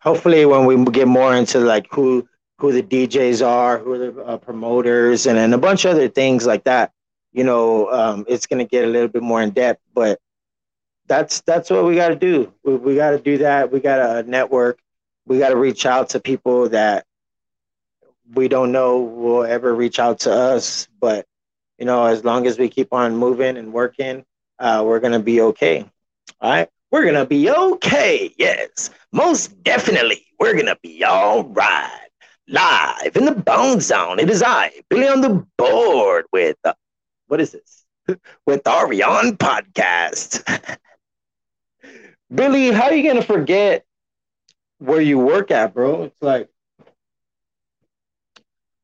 [0.00, 2.26] hopefully when we get more into like who
[2.58, 6.08] who the DJs are, who are the uh, promoters, and and a bunch of other
[6.08, 6.92] things like that.
[7.32, 10.20] You know, um, it's gonna get a little bit more in depth, but
[11.10, 12.52] that's that's what we got to do.
[12.64, 13.72] We, we got to do that.
[13.72, 14.78] We got to network.
[15.26, 17.04] We got to reach out to people that
[18.34, 20.88] we don't know will ever reach out to us.
[21.00, 21.26] But
[21.78, 24.24] you know, as long as we keep on moving and working,
[24.58, 25.84] uh, we're gonna be okay.
[26.40, 28.34] All right, we're gonna be okay.
[28.38, 32.08] Yes, most definitely, we're gonna be all right.
[32.48, 34.18] Live in the Bone Zone.
[34.18, 36.74] It is I, Billy on the board with uh,
[37.28, 37.84] what is this?
[38.46, 40.42] with Are We On Podcast.
[42.34, 43.84] Billy, how are you gonna forget
[44.78, 46.04] where you work at, bro?
[46.04, 46.49] It's like,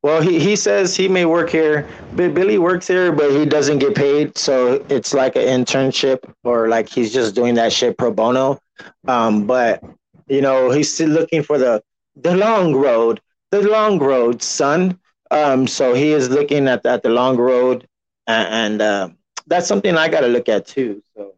[0.07, 1.85] well, he, he says he may work here.
[2.15, 6.89] Billy works here, but he doesn't get paid, so it's like an internship or like
[6.89, 8.61] he's just doing that shit pro bono.
[9.09, 9.83] Um, but
[10.29, 11.83] you know, he's still looking for the
[12.15, 14.97] the long road, the long road, son.
[15.33, 17.89] Um, so he is looking at at the long road,
[18.29, 19.09] and, and uh,
[19.49, 21.03] that's something I got to look at too.
[21.17, 21.33] So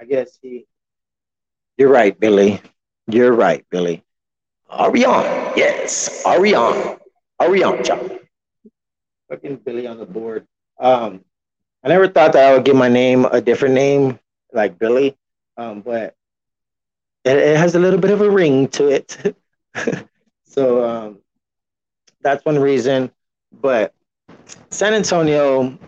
[0.00, 0.66] I guess he.
[1.76, 2.62] You're right, Billy.
[3.08, 4.02] You're right, Billy.
[4.70, 5.22] Are we on?
[5.54, 6.24] yes,
[7.40, 8.18] Arion, Arion, John.
[9.28, 10.46] Fucking Billy on the board.
[10.78, 11.24] Um,
[11.82, 14.18] I never thought that I would give my name a different name,
[14.52, 15.16] like Billy,
[15.56, 16.14] um, but
[17.24, 19.36] it, it has a little bit of a ring to it.
[20.44, 21.18] so um,
[22.22, 23.10] that's one reason.
[23.60, 23.94] But
[24.70, 25.78] San Antonio,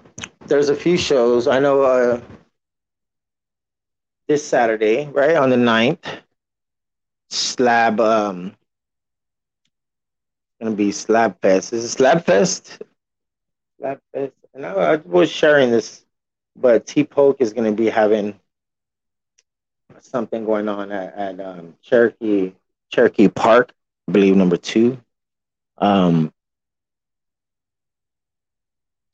[0.46, 1.46] there's a few shows.
[1.46, 2.20] I know uh,
[4.26, 6.04] this Saturday, right on the 9th,
[7.30, 8.54] Slab, um,
[10.60, 11.72] gonna be Slab Fest.
[11.72, 12.82] Is it Slab Fest?
[13.78, 14.32] Slab Fest.
[14.54, 16.04] And I, I was sharing this,
[16.56, 18.38] but T Poke is gonna be having
[20.00, 22.52] something going on at, at um, Cherokee
[22.90, 23.72] Cherokee Park,
[24.08, 24.98] I believe number two.
[25.78, 26.32] Um,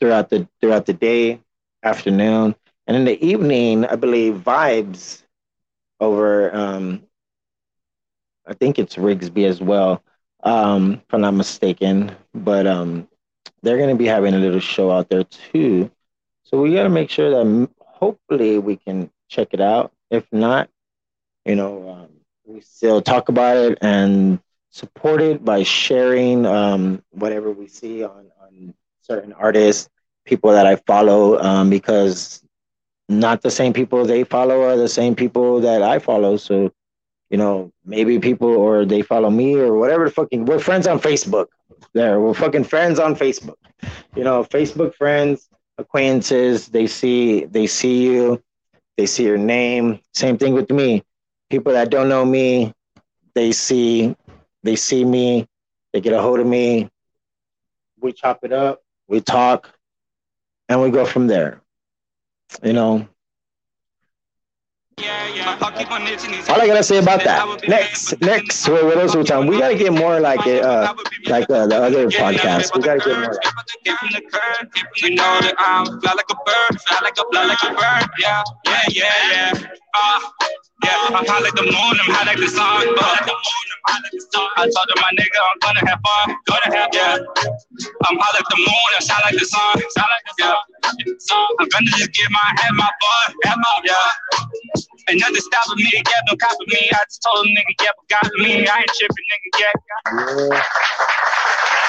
[0.01, 1.41] throughout the throughout the day,
[1.83, 2.55] afternoon,
[2.87, 5.23] and in the evening, I believe Vibes
[6.01, 6.55] over.
[6.55, 7.03] Um,
[8.47, 10.03] I think it's Rigsby as well,
[10.45, 12.13] um, if I'm not mistaken.
[12.35, 13.09] But um,
[13.63, 15.91] they're going to be having a little show out there too.
[16.45, 19.93] So we got to make sure that hopefully we can check it out.
[20.11, 20.69] If not,
[21.45, 22.09] you know, um,
[22.47, 28.31] we still talk about it and support it by sharing um, whatever we see on,
[28.43, 29.89] on certain artists,
[30.25, 32.43] people that I follow, um, because
[33.09, 36.37] not the same people they follow are the same people that I follow.
[36.37, 36.73] So,
[37.35, 41.47] you know, maybe people or they follow me or whatever fucking we're friends on Facebook.
[41.93, 43.57] There, we're fucking friends on Facebook.
[44.15, 48.41] You know, Facebook friends, acquaintances, they see they see you,
[48.97, 49.99] they see your name.
[50.13, 51.03] Same thing with me.
[51.51, 52.73] People that don't know me,
[53.35, 54.15] they see
[54.63, 55.49] they see me,
[55.93, 56.89] they get a hold of me,
[58.01, 59.75] we chop it up, we talk,
[60.69, 61.61] and we go from there.
[62.63, 63.09] You know.
[66.49, 67.69] All I gotta say about that.
[67.69, 69.49] Next, next, what else we talking?
[69.49, 70.95] We gotta get more like it, uh,
[71.27, 72.75] like uh, the other podcast.
[72.75, 73.39] We gotta get more.
[74.97, 78.11] You know that I'm fly like a bird, fly like a fly like a bird.
[78.19, 79.69] Yeah, yeah, yeah, yeah.
[80.85, 82.85] Yeah, I'm high like the moon, I'm high like the sun.
[82.93, 83.25] Uh,
[84.57, 87.17] I told my nigga, I'm gonna have fun, gonna have yeah.
[88.05, 90.61] I'm high like the moon, I shine like the sun, shine like the sun.
[90.85, 91.57] Yeah.
[91.59, 93.97] I'm gonna just get my head, my fun, have my yeah.
[95.09, 96.91] Ain't nothing stopping me, yeah, no copy of me.
[96.93, 98.69] I just told a nigga, yeah, but got me.
[98.69, 99.49] I ain't tripping, nigga.
[99.61, 99.73] Yeah.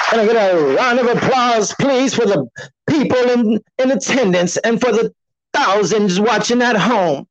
[0.08, 2.48] Can I get a round of applause, please, for the
[2.88, 5.12] people in, in attendance and for the
[5.52, 7.26] thousands watching at home?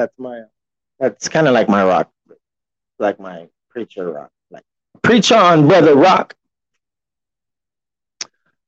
[0.00, 0.42] That, that's my,
[0.98, 2.10] that's kind of like my rock,
[2.98, 4.30] like my preacher rock.
[4.50, 4.64] Like,
[5.02, 6.34] preach on, brother rock.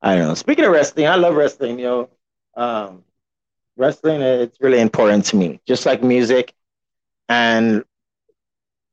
[0.02, 0.34] I don't know.
[0.34, 2.10] Speaking of wrestling, I love wrestling, yo.
[2.54, 3.04] Um,
[3.76, 6.52] wrestling, it's really important to me, just like music.
[7.30, 7.82] And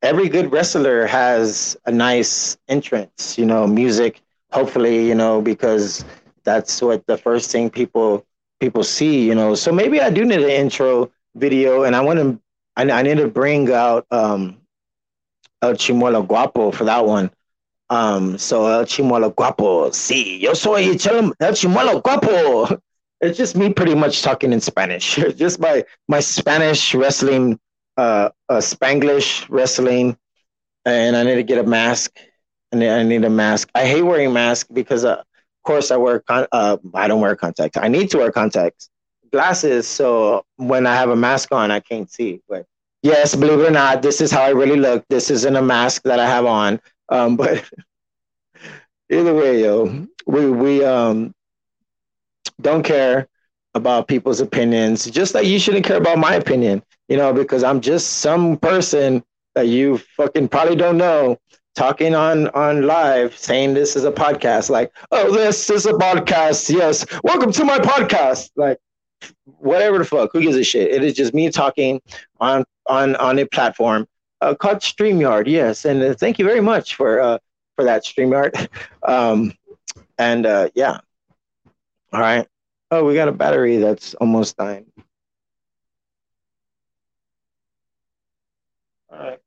[0.02, 4.21] every good wrestler has a nice entrance, you know, music,
[4.52, 6.06] hopefully, you know, because
[6.45, 8.25] that's what the first thing people
[8.62, 9.56] people see, you know.
[9.56, 12.42] So maybe I do need an intro video and I want to
[12.76, 14.58] I, I need to bring out um
[15.62, 17.32] El Chimuelo Guapo for that one.
[17.89, 22.82] Um, so El Chimuelo Guapo, sí, yo soy El Chimuelo Guapo.
[23.22, 25.15] It's just me pretty much talking in Spanish.
[25.36, 27.60] just my my Spanish wrestling
[28.00, 30.18] uh, uh, Spanglish wrestling,
[30.86, 32.18] and I need to get a mask.
[32.72, 33.70] And I need a mask.
[33.76, 37.36] I hate wearing mask because, uh, of course, I wear con- uh, I don't wear
[37.36, 37.78] contacts.
[37.78, 38.89] I need to wear contacts,
[39.32, 39.88] glasses.
[39.88, 42.42] So when I have a mask on, I can't see.
[42.48, 42.65] But
[43.04, 45.06] yes, believe it or not, this is how I really look.
[45.10, 46.82] This isn't a mask that I have on.
[47.10, 47.63] Um, but
[49.10, 51.34] either way, yo, we we um
[52.62, 53.28] don't care
[53.76, 57.82] about people's opinions, just like you shouldn't care about my opinion you know, because I'm
[57.82, 59.24] just some person
[59.56, 61.38] that you fucking probably don't know
[61.76, 66.70] talking on on live saying this is a podcast like oh this is a podcast
[66.76, 68.78] yes welcome to my podcast like
[69.46, 72.02] whatever the fuck who gives a shit it is just me talking
[72.40, 74.08] on on on a platform
[74.42, 77.38] uh, called StreamYard yes and uh, thank you very much for uh
[77.76, 78.68] for that StreamYard
[79.08, 79.54] um
[80.18, 81.00] and uh yeah
[82.14, 82.48] all right
[82.92, 84.86] oh we got a battery that's almost dying
[89.12, 89.40] All right.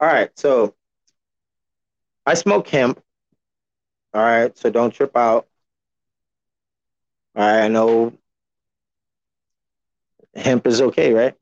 [0.00, 0.30] All right.
[0.38, 0.74] So
[2.26, 3.02] I smoke hemp.
[4.12, 4.56] All right.
[4.56, 5.48] So don't trip out.
[7.36, 7.64] All right.
[7.64, 8.12] I know
[10.34, 11.34] hemp is okay, right?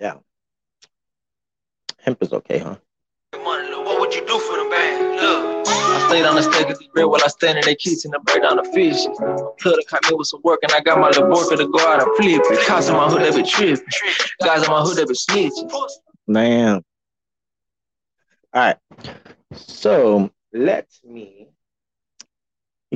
[0.00, 0.14] Yeah.
[2.00, 2.76] Hemp is okay, huh?
[3.32, 5.20] What would you do for the band?
[5.20, 5.68] Look.
[5.68, 8.24] I stayed on the stage of the grill while I stand in their kitchen and
[8.24, 9.06] break down the fish.
[9.60, 12.02] Plug caught me with some work and I got my little boy to go out
[12.02, 12.66] and flip it.
[12.66, 13.84] Cops in my hood, they be tripping.
[14.42, 15.70] Guys in my hood, they be snitching.
[16.26, 16.82] Man.
[18.52, 18.76] All right.
[19.56, 21.48] So let me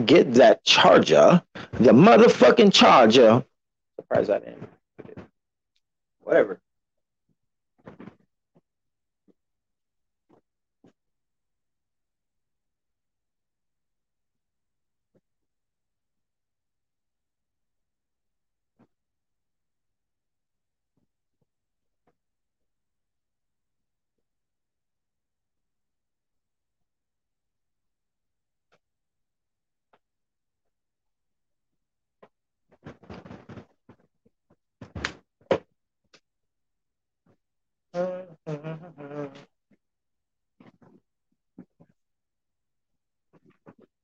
[0.04, 1.42] get that charger,
[1.72, 3.44] the motherfucking charger.
[3.96, 4.68] Surprise I didn't.
[6.20, 6.60] Whatever.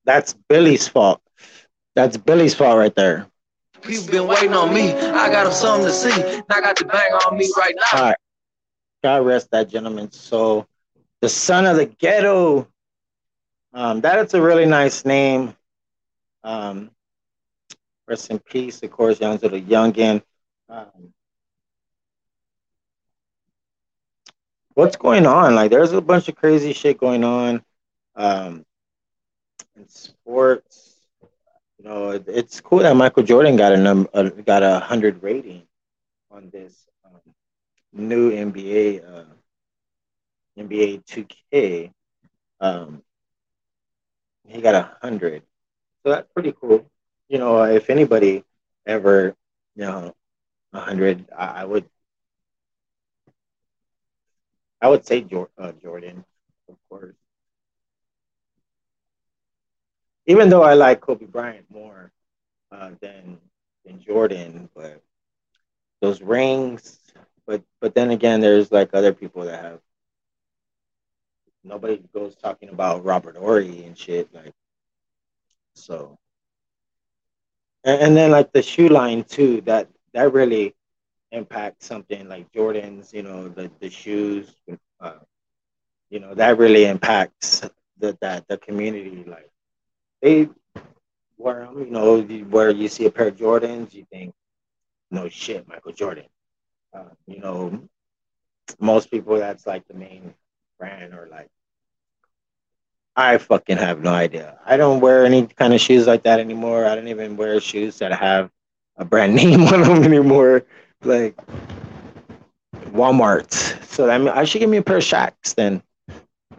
[0.05, 1.23] That's Billy's fault.
[1.95, 3.27] That's Billy's fault right there.
[3.83, 4.93] People been waiting on me.
[4.93, 6.13] I got them something to see.
[6.51, 7.99] I got the bang on me right now.
[7.99, 8.17] All right.
[9.03, 10.11] God rest that gentleman.
[10.13, 10.67] So,
[11.23, 12.69] The son of the ghetto.
[13.73, 15.57] Um, that is a really nice name.
[16.43, 16.91] Um,
[18.07, 20.23] rest in peace, of course, young to the youngin.
[20.69, 21.14] Um,
[24.75, 25.55] what's going on?
[25.55, 27.63] Like, there's a bunch of crazy shit going on.
[28.17, 28.65] Um,
[29.77, 30.95] in sports,
[31.79, 35.23] you know, it, it's cool that Michael Jordan got a num uh, got a hundred
[35.23, 35.63] rating
[36.31, 37.21] on this um,
[37.93, 39.25] new NBA uh,
[40.59, 41.91] NBA 2K.
[42.61, 43.03] Um,
[44.47, 45.43] he got a hundred,
[46.03, 46.87] so that's pretty cool.
[47.29, 48.45] You know, if anybody
[48.87, 49.35] ever,
[49.75, 50.15] you know,
[50.73, 51.89] a hundred, I, I would,
[54.85, 55.27] I would say
[55.59, 56.25] uh, Jordan,
[56.69, 57.15] of course
[60.27, 62.13] even though I like Kobe Bryant more
[62.73, 63.39] uh, than
[63.85, 65.03] than Jordan, but
[66.01, 66.99] those rings.
[67.47, 69.81] But but then again, there's like other people that have.
[71.63, 74.53] Nobody goes talking about Robert Horry and shit like.
[75.75, 76.19] So,
[77.85, 79.61] and, and then like the shoe line too.
[79.63, 80.75] That that really
[81.35, 83.13] impacts something like Jordans.
[83.13, 84.55] You know, the the shoes.
[85.01, 85.19] Uh,
[86.11, 87.63] you know that really impacts
[87.99, 89.25] the that the community.
[89.27, 89.51] Like
[90.23, 90.49] they
[91.37, 94.35] where you know where you see a pair of Jordans, you think,
[95.11, 96.27] no shit, Michael Jordan.
[96.93, 97.89] Uh, you know,
[98.79, 100.35] most people that's like the main
[100.79, 101.49] brand or like
[103.17, 104.59] I fucking have no idea.
[104.67, 106.85] I don't wear any kind of shoes like that anymore.
[106.85, 108.51] I don't even wear shoes that have
[108.97, 110.65] a brand name on them anymore.
[111.05, 111.37] Like
[112.95, 113.53] Walmart.
[113.85, 115.83] So I mean, I should give me a pair of Shaqs then.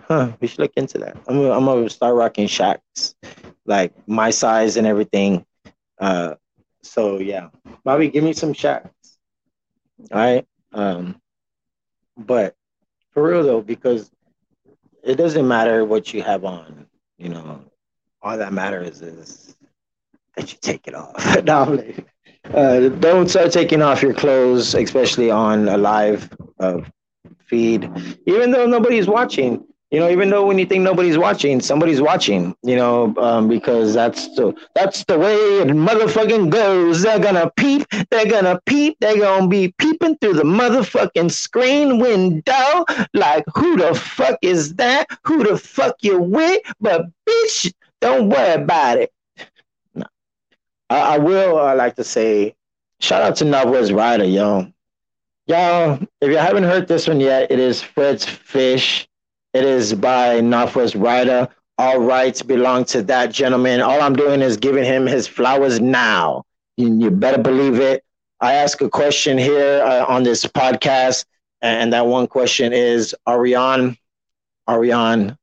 [0.07, 0.33] Huh?
[0.39, 1.17] We should look into that.
[1.27, 3.15] I'm gonna, I'm gonna start rocking Shaqs,
[3.65, 5.45] like my size and everything.
[5.99, 6.35] Uh,
[6.83, 7.49] so yeah,
[7.83, 8.89] Bobby, give me some Shaqs.
[10.11, 10.45] All right.
[10.73, 11.21] Um,
[12.17, 12.55] but
[13.11, 14.11] for real though, because
[15.03, 16.87] it doesn't matter what you have on,
[17.17, 17.61] you know,
[18.21, 19.55] all that matters is
[20.35, 21.43] that you take it off.
[21.43, 21.81] no,
[22.53, 26.29] uh, don't start taking off your clothes, especially on a live
[26.59, 26.81] uh,
[27.45, 27.89] feed,
[28.25, 32.55] even though nobody's watching you know even though when you think nobody's watching somebody's watching
[32.63, 37.01] you know um, because that's the that's the way it motherfucking goes.
[37.01, 42.85] They're gonna peep they're gonna peep they're gonna be peeping through the motherfucking screen window
[43.13, 45.07] like who the fuck is that?
[45.23, 46.61] Who the fuck you with?
[46.81, 47.71] But bitch
[48.01, 49.11] don't worry about it.
[50.95, 52.55] I, I will uh, like to say
[52.99, 54.71] shout out to Northwest Rider yo
[55.47, 59.07] y'all if you haven't heard this one yet it is Fresh Fish
[59.55, 61.47] it is by Northwest Rider.
[61.77, 63.79] All rights belong to that gentleman.
[63.79, 66.43] All I'm doing is giving him his flowers now.
[66.75, 68.03] You, you better believe it.
[68.41, 71.23] I ask a question here uh, on this podcast,
[71.61, 73.97] and that one question is Ariane,
[74.67, 75.37] Ariane,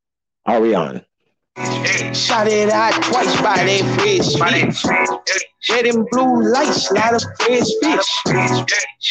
[0.47, 1.03] Ariane.
[2.13, 5.45] Shot it out twice by that fresh fish.
[5.69, 8.09] Red and blue lights, lot of fresh fish.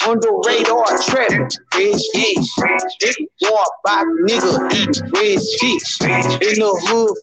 [0.06, 2.48] On the radar, trap, fresh fish.
[3.42, 6.00] Walk by nigga, eat fresh fish.
[6.48, 7.16] In the hood,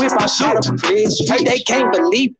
[0.00, 1.44] whip, I saw the fresh fish.
[1.44, 2.34] They can't believe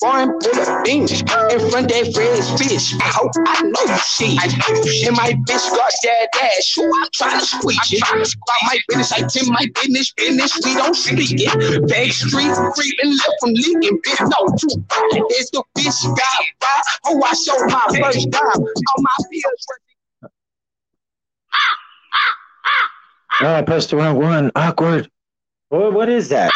[0.00, 1.26] Foreign full of beans in
[1.68, 2.94] front that fresh fish.
[2.96, 5.06] I hope I know you see it.
[5.06, 8.00] And my bitch got that ass, so I'm trying to squeeze it.
[8.00, 11.88] About my business, I tend my business, business, we don't speak it.
[11.88, 15.22] Back street, creeping left from leaking, bitch, no, too bad.
[15.28, 16.80] There's the bitch got by.
[17.06, 18.56] Oh, I showed my first time.
[18.56, 19.66] All my bills
[20.22, 20.28] Oh,
[21.52, 23.62] ah, I ah, ah.
[23.62, 24.50] pressed the wrong one.
[24.54, 25.10] Awkward.
[25.68, 26.50] What, what is that?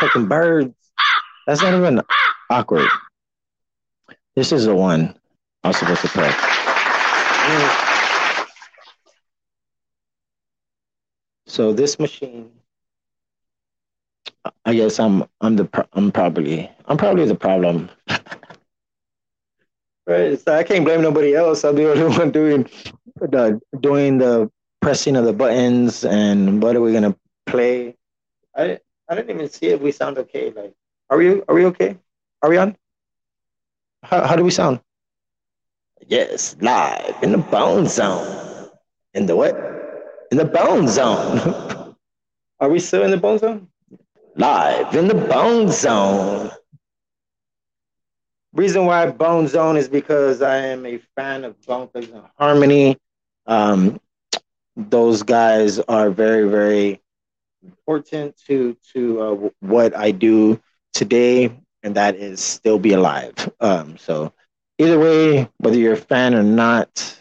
[0.00, 0.74] Fucking birds.
[1.46, 2.00] That's not even
[2.50, 2.88] awkward.
[4.34, 5.14] This is the one
[5.64, 6.30] I'm supposed to play.
[11.46, 12.50] So this machine,
[14.64, 17.90] I guess I'm I'm the I'm probably I'm probably the problem.
[20.06, 20.40] right?
[20.40, 21.64] So I can't blame nobody else.
[21.64, 22.68] I'm the only one doing
[23.20, 27.16] the doing the pressing of the buttons and what are we gonna
[27.46, 27.96] play?
[28.56, 28.78] I
[29.08, 30.50] I didn't even see if we sound okay.
[30.50, 30.74] Like
[31.12, 31.98] are we are we okay?
[32.42, 32.74] Are we on?
[34.02, 34.80] How, how do we sound?
[36.06, 38.70] Yes, live in the bone zone.
[39.12, 39.54] In the what?
[40.30, 41.94] In the bone zone.
[42.60, 43.68] are we still in the bone zone?
[44.36, 46.50] Live in the bone zone.
[48.54, 52.98] Reason why Bone Zone is because I am a fan of Bone Thugs and Harmony.
[53.46, 53.98] Um,
[54.76, 57.00] those guys are very, very
[57.62, 60.60] important to to uh, what I do
[60.92, 63.34] today, and that is still be alive.
[63.60, 64.32] Um, so
[64.78, 67.18] either way, whether you're a fan or not,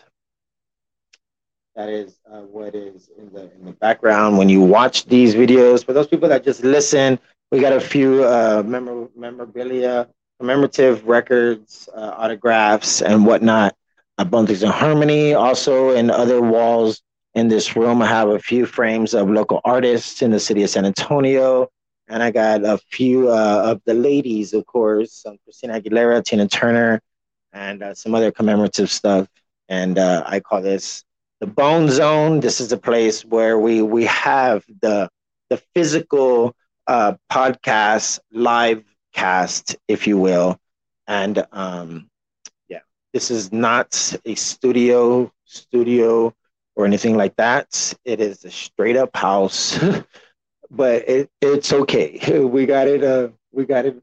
[1.75, 5.85] that is uh, what is in the in the background when you watch these videos.
[5.85, 7.17] For those people that just listen,
[7.51, 10.07] we got a few uh, memor- memorabilia,
[10.39, 13.75] commemorative records, uh, autographs, and whatnot.
[14.17, 15.33] A Bone Thugs-n-Harmony.
[15.33, 17.01] Also, in other walls
[17.33, 20.69] in this room, I have a few frames of local artists in the city of
[20.69, 21.69] San Antonio
[22.11, 26.45] and I got a few uh, of the ladies, of course, um, Christina Aguilera, Tina
[26.45, 27.01] Turner,
[27.53, 29.29] and uh, some other commemorative stuff.
[29.69, 31.05] And uh, I call this
[31.39, 32.41] the Bone Zone.
[32.41, 35.09] This is a place where we we have the
[35.49, 36.53] the physical
[36.85, 38.83] uh, podcast live
[39.13, 40.59] cast, if you will,
[41.07, 42.09] and um,
[42.67, 42.81] yeah,
[43.13, 46.33] this is not a studio studio
[46.75, 47.93] or anything like that.
[48.03, 49.81] It is a straight up house.
[50.71, 52.19] but it, it's okay.
[52.47, 53.03] We got it.
[53.03, 54.01] Uh, we got it.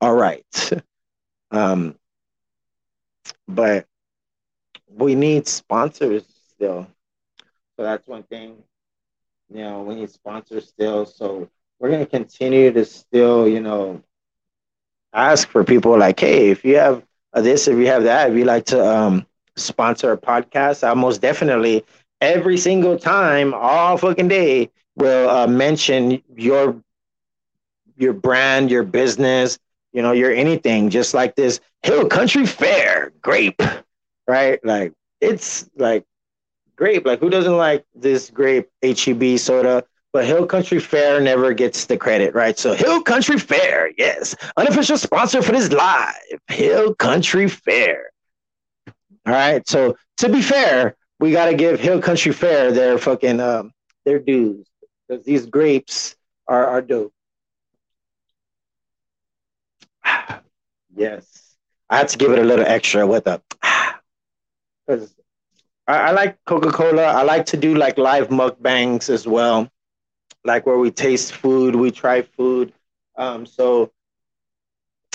[0.00, 0.44] All right.
[1.52, 1.96] Um,
[3.48, 3.86] but
[4.96, 6.86] we need sponsors still.
[7.76, 8.56] So that's one thing.
[9.50, 11.06] You know, we need sponsors still.
[11.06, 11.48] So
[11.80, 14.02] we're gonna continue to still, you know,
[15.14, 17.02] ask for people like, hey, if you have
[17.34, 19.26] this, if you have that, if you like to um,
[19.56, 21.84] sponsor a podcast, I most definitely
[22.20, 24.70] every single time, all fucking day,
[25.00, 26.80] will uh, mention your
[27.96, 29.58] your brand, your business,
[29.92, 30.90] you know, your anything.
[30.90, 33.62] Just like this Hill Country Fair grape,
[34.28, 34.64] right?
[34.64, 36.04] Like it's like
[36.76, 37.06] grape.
[37.06, 39.84] Like who doesn't like this grape HEB soda?
[40.12, 42.58] But Hill Country Fair never gets the credit, right?
[42.58, 46.14] So Hill Country Fair, yes, unofficial sponsor for this live
[46.48, 48.10] Hill Country Fair.
[49.26, 49.68] All right.
[49.68, 53.72] So to be fair, we got to give Hill Country Fair their fucking um,
[54.04, 54.66] their dues
[55.10, 56.14] because these grapes
[56.46, 57.12] are are dope.
[60.96, 61.56] yes,
[61.88, 63.42] I had to give it a little extra with a
[64.86, 65.14] because
[65.86, 67.02] I, I like Coca Cola.
[67.02, 69.68] I like to do like live mukbangs as well,
[70.44, 72.72] like where we taste food, we try food.
[73.16, 73.90] Um, so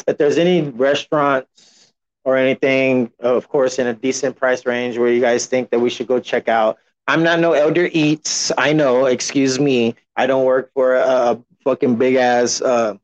[0.08, 1.94] if there's any restaurants
[2.26, 5.90] or anything, of course, in a decent price range where you guys think that we
[5.90, 6.78] should go check out.
[7.08, 8.52] I'm not no Elder Eats.
[8.58, 9.96] I know, excuse me.
[10.16, 12.96] I don't work for a fucking big ass uh,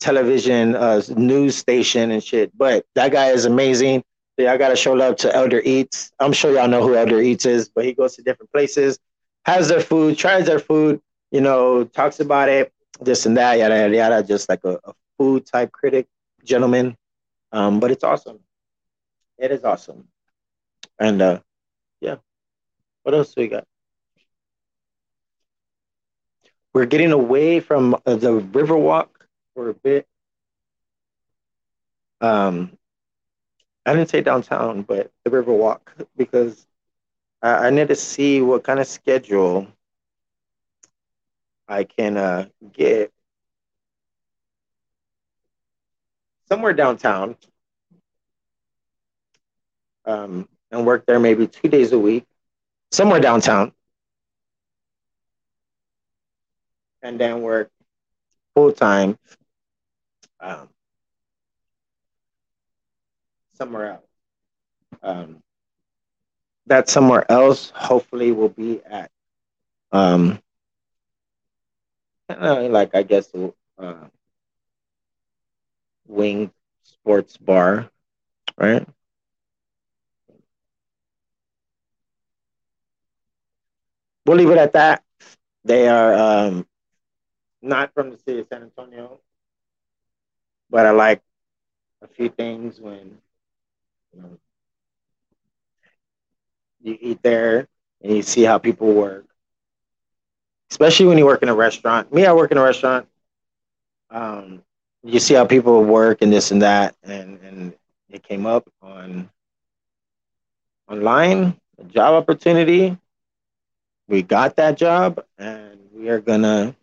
[0.00, 4.04] television uh, news station and shit, but that guy is amazing.
[4.38, 6.12] So I gotta show love to Elder Eats.
[6.20, 8.98] I'm sure y'all know who Elder Eats is, but he goes to different places,
[9.44, 13.76] has their food, tries their food, you know, talks about it, this and that, yada
[13.76, 16.06] yada yada, just like a, a food type critic
[16.44, 16.96] gentleman.
[17.52, 18.40] Um, but it's awesome.
[19.38, 20.08] It is awesome.
[20.98, 21.51] And uh yeah.
[23.02, 23.66] What else we got?
[26.72, 29.08] We're getting away from the Riverwalk
[29.54, 30.06] for a bit.
[32.20, 32.78] Um,
[33.84, 35.80] I didn't say downtown, but the Riverwalk
[36.16, 36.66] because
[37.42, 39.66] I, I need to see what kind of schedule
[41.68, 43.12] I can uh, get
[46.48, 47.36] somewhere downtown
[50.04, 52.24] um, and work there maybe two days a week,
[52.92, 53.72] somewhere downtown,
[57.02, 57.70] and then work
[58.54, 59.18] full time
[60.40, 60.68] um,
[63.54, 64.06] somewhere else.
[65.02, 65.42] Um,
[66.66, 69.10] that somewhere else hopefully will be at
[69.92, 70.40] um,
[72.28, 73.30] uh, like I guess
[73.78, 73.94] uh,
[76.06, 76.50] Wing
[76.82, 77.90] Sports Bar,
[78.58, 78.86] right?
[84.24, 85.02] We'll leave it at that.
[85.64, 86.66] They are um,
[87.60, 89.20] not from the city of San Antonio,
[90.70, 91.22] but I like
[92.02, 93.18] a few things when
[94.14, 94.38] you, know,
[96.82, 97.68] you eat there
[98.02, 99.26] and you see how people work,
[100.70, 102.12] especially when you work in a restaurant.
[102.12, 103.08] Me, I work in a restaurant.
[104.10, 104.62] Um,
[105.04, 107.74] you see how people work and this and that, and and
[108.10, 109.30] it came up on
[110.88, 112.96] online a job opportunity.
[114.08, 116.74] We got that job, and we are gonna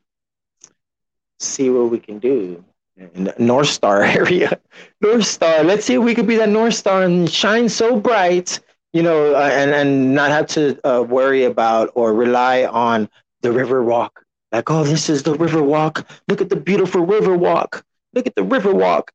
[1.39, 2.63] see what we can do
[2.97, 4.59] in the North Star area.
[5.01, 5.63] North Star.
[5.63, 8.59] Let's see if we could be that North Star and shine so bright,
[8.93, 13.09] you know, uh, and and not have to uh, worry about or rely on
[13.41, 14.23] the river walk.
[14.51, 16.07] Like, oh, this is the river walk.
[16.27, 17.83] Look at the beautiful river walk.
[18.13, 19.11] Look at the river walk.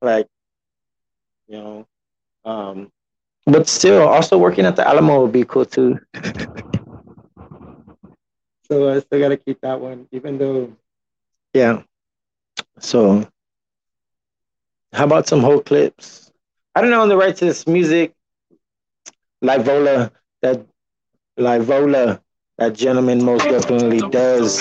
[0.00, 0.26] Like,
[1.46, 1.86] you know,
[2.44, 2.90] um,
[3.46, 5.98] but still, also working at the Alamo would be cool too.
[8.72, 10.74] so I still gotta keep that one, even though,
[11.52, 11.82] yeah.
[12.78, 13.28] So,
[14.94, 16.32] how about some whole clips?
[16.74, 18.14] I don't know on the right to this music.
[19.44, 20.10] Livola,
[20.40, 20.64] that
[21.38, 22.20] Livola,
[22.56, 24.58] that gentleman most definitely does.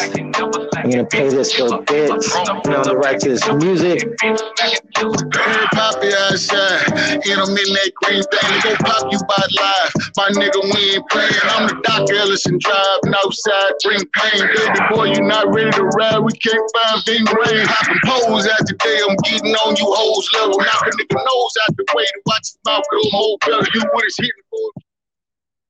[0.82, 2.10] I'm gonna play this for a bit.
[2.10, 4.02] Know, on the right to this music.
[4.18, 6.90] Very poppy outside.
[7.22, 9.92] In a midnight green thing, go pop you by live.
[10.18, 11.46] My nigga, we ain't playing.
[11.54, 13.00] I'm the Doc Ellison drive.
[13.14, 14.42] Outside, bring pain.
[14.42, 16.20] Baby boy, you not ready to ride.
[16.20, 17.68] We can't find Ving Rain.
[17.68, 19.00] Popping pose out today.
[19.06, 20.58] I'm getting on you hoes level.
[20.58, 23.68] Knock a nigga nose out the way to watch his mouth go whole better.
[23.74, 24.82] You is hitting for?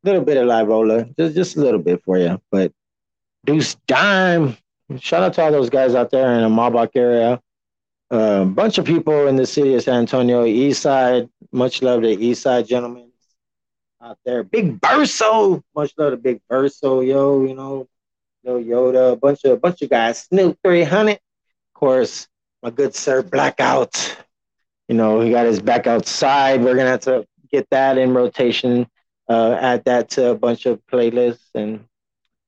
[0.03, 2.41] little bit of live roller, just just a little bit for you.
[2.49, 2.71] But
[3.45, 4.57] Deuce Dime,
[4.99, 7.41] shout out to all those guys out there in the Maubach area.
[8.09, 11.29] A uh, bunch of people in the city of San Antonio, East Side.
[11.51, 13.11] Much love to East Side gentlemen
[14.01, 14.43] out there.
[14.43, 17.45] Big Verso, much love to Big Verso, yo.
[17.45, 17.87] You know,
[18.43, 20.23] yo Yoda, a bunch of a bunch of guys.
[20.23, 21.19] Snoop 300, of
[21.73, 22.27] course.
[22.61, 24.17] My good sir, Blackout.
[24.87, 26.63] You know, he got his back outside.
[26.63, 28.87] We're gonna have to get that in rotation
[29.31, 31.85] uh, add that to a bunch of playlists and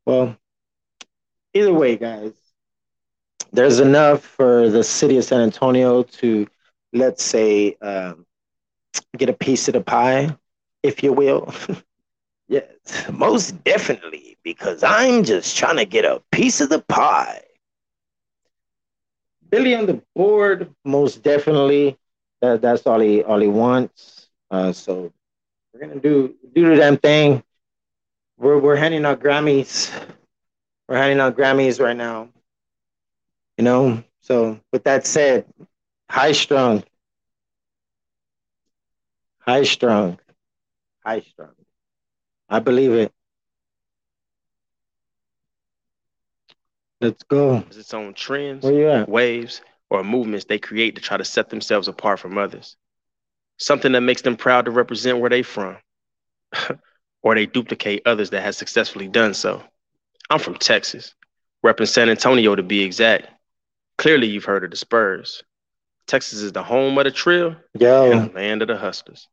[0.06, 0.36] well
[1.54, 2.34] either way guys
[3.54, 6.48] there's enough for the city of San Antonio to,
[6.92, 8.26] let's say, um,
[9.16, 10.36] get a piece of the pie,
[10.82, 11.54] if you will.
[12.48, 12.66] yes,
[13.12, 17.44] most definitely, because I'm just trying to get a piece of the pie.
[19.50, 21.96] Billy on the board, most definitely.
[22.42, 24.28] That, that's all he all he wants.
[24.50, 25.14] Uh, so
[25.72, 27.44] we're gonna do do the damn thing.
[28.38, 29.92] We're we're handing out Grammys.
[30.88, 32.30] We're handing out Grammys right now.
[33.58, 34.04] You know.
[34.22, 35.46] So with that said,
[36.10, 36.84] high strung,
[39.40, 40.20] high strung,
[41.06, 41.54] high strung.
[42.50, 43.12] I believe it.
[47.02, 47.64] Let's go.
[47.72, 49.10] its own trends, Where you at?
[49.10, 52.78] waves, or movements they create to try to set themselves apart from others.
[53.58, 55.78] Something that makes them proud to represent where they from.
[57.24, 59.64] or they duplicate others that have successfully done so.
[60.34, 61.14] I'm from Texas,
[61.64, 63.28] repping San Antonio to be exact.
[64.00, 65.44] Clearly you've heard of the Spurs.
[66.08, 68.12] Texas is the home of the trill Yo.
[68.12, 69.28] and the land of the hustlers.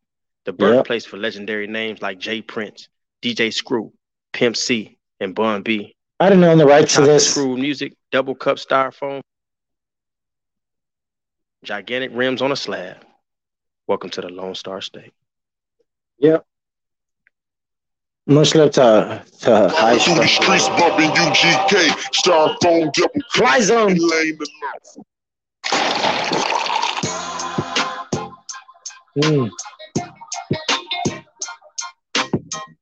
[0.44, 2.42] The birthplace for legendary names like J.
[2.42, 2.90] Prince,
[3.22, 3.94] DJ Screw,
[4.34, 5.96] Pimp C, and Bun B.
[6.20, 7.30] I didn't know the rights to this.
[7.30, 9.22] Screw music, double cup styrofoam,
[11.64, 12.98] gigantic rims on a slab.
[13.86, 15.14] Welcome to the Lone Star State.
[16.18, 16.44] Yep.
[18.30, 23.98] Much love to to high Through the streets bumping UGK, styrofoam double Fly zone.
[29.18, 29.50] Mm.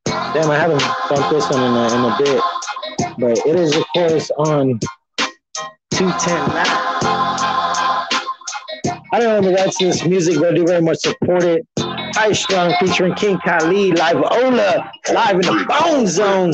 [0.04, 2.42] Damn, I haven't bumped this one in a, in a bit,
[3.16, 4.78] but it is of course on
[5.92, 6.68] 210 Mac.
[9.14, 11.66] I don't know rights to this music, but I do very much support it.
[12.14, 16.52] High Strong featuring King Khalid, live Ola, live in the Bone Zone.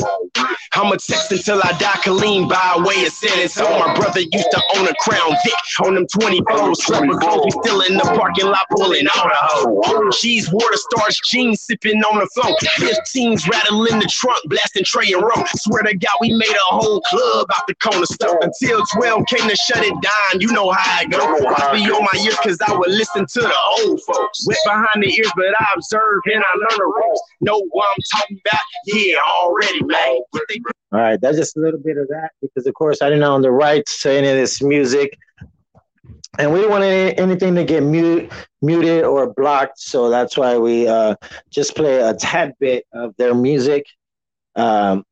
[0.74, 4.62] I'ma text until I die, Kaleem by way of San So My brother used to
[4.76, 5.54] own a Crown Vic
[5.86, 6.76] on them 24s.
[6.76, 10.10] Slumber clothes, we still in the parking lot pulling out a hoe.
[10.10, 12.56] She's water stars, jeans sipping on the floor.
[12.78, 15.44] 15s rattling the trunk, blasting Trey and Rowe.
[15.54, 19.48] Swear to God, we made a whole club out the corner stuff until 12 came
[19.48, 20.40] to shut it down.
[20.40, 21.18] You know how I go.
[21.18, 24.44] I be on my ears cause I would listen to the old folks.
[24.46, 27.20] Wet behind the ears, but I observe and I learn the ropes.
[27.40, 28.60] Know what I'm talking about?
[28.86, 30.20] Yeah, already, man.
[30.92, 33.42] All right, that's just a little bit of that because, of course, I didn't own
[33.42, 35.18] the rights to any of this music,
[36.38, 38.32] and we didn't want any, anything to get mute,
[38.62, 39.80] muted or blocked.
[39.80, 41.16] So that's why we uh,
[41.50, 43.86] just play a tad bit of their music.
[44.56, 45.04] Um,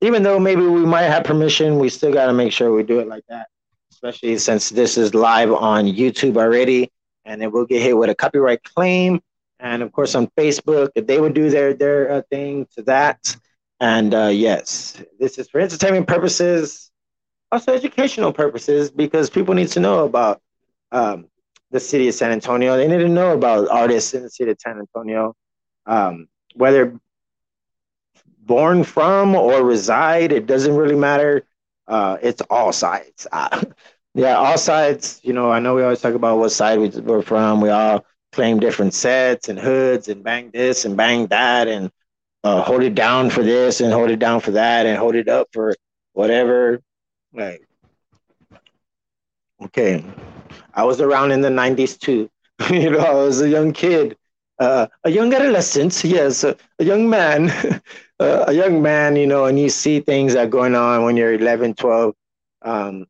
[0.00, 3.00] even though maybe we might have permission, we still got to make sure we do
[3.00, 3.46] it like that,
[3.92, 6.90] especially since this is live on YouTube already,
[7.24, 9.20] and it will get hit with a copyright claim.
[9.60, 13.36] And of course, on Facebook, they would do their their uh, thing to that.
[13.80, 16.90] And uh, yes, this is for entertainment purposes,
[17.52, 20.40] also educational purposes, because people need to know about
[20.92, 21.26] um,
[21.70, 22.76] the city of San Antonio.
[22.76, 25.34] They need to know about artists in the city of San Antonio,
[25.86, 26.98] um, whether
[28.38, 30.32] born from or reside.
[30.32, 31.46] It doesn't really matter.
[31.86, 33.26] Uh, it's all sides.
[34.16, 35.20] Yeah, all sides.
[35.24, 37.60] You know, I know we always talk about what side we, we're from.
[37.60, 38.04] We all
[38.34, 41.90] claim different sets and hoods and bang this and bang that and
[42.42, 45.28] uh, hold it down for this and hold it down for that and hold it
[45.28, 45.74] up for
[46.12, 46.80] whatever.
[47.32, 47.66] Like,
[49.62, 50.04] okay,
[50.74, 52.30] I was around in the '90s too.
[52.70, 54.16] you know, I was a young kid,
[54.58, 56.04] uh, a young adolescent.
[56.04, 57.50] Yes, a, a young man,
[58.20, 59.16] uh, a young man.
[59.16, 62.14] You know, and you see things that are going on when you're 11, 12.
[62.62, 63.06] Um,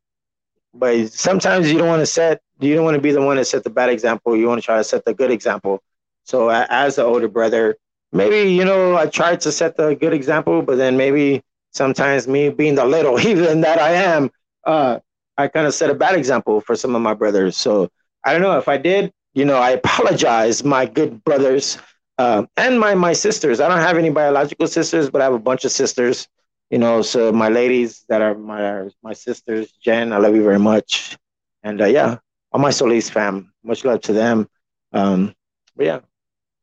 [0.73, 2.41] but sometimes you don't want to set.
[2.59, 4.35] You don't want to be the one that set the bad example.
[4.35, 5.81] You want to try to set the good example.
[6.23, 7.77] So, as the older brother,
[8.11, 11.41] maybe you know I tried to set the good example, but then maybe
[11.71, 14.31] sometimes me being the little heathen that I am,
[14.65, 14.99] uh,
[15.37, 17.57] I kind of set a bad example for some of my brothers.
[17.57, 17.89] So
[18.23, 19.11] I don't know if I did.
[19.33, 21.77] You know, I apologize, my good brothers
[22.17, 23.59] um, and my my sisters.
[23.59, 26.27] I don't have any biological sisters, but I have a bunch of sisters.
[26.69, 30.59] You know, so my ladies that are my my sisters, Jen, I love you very
[30.59, 31.17] much,
[31.63, 32.17] and uh, yeah,
[32.55, 34.47] all my Solis fam, much love to them.
[34.93, 35.35] Um,
[35.75, 35.99] but yeah,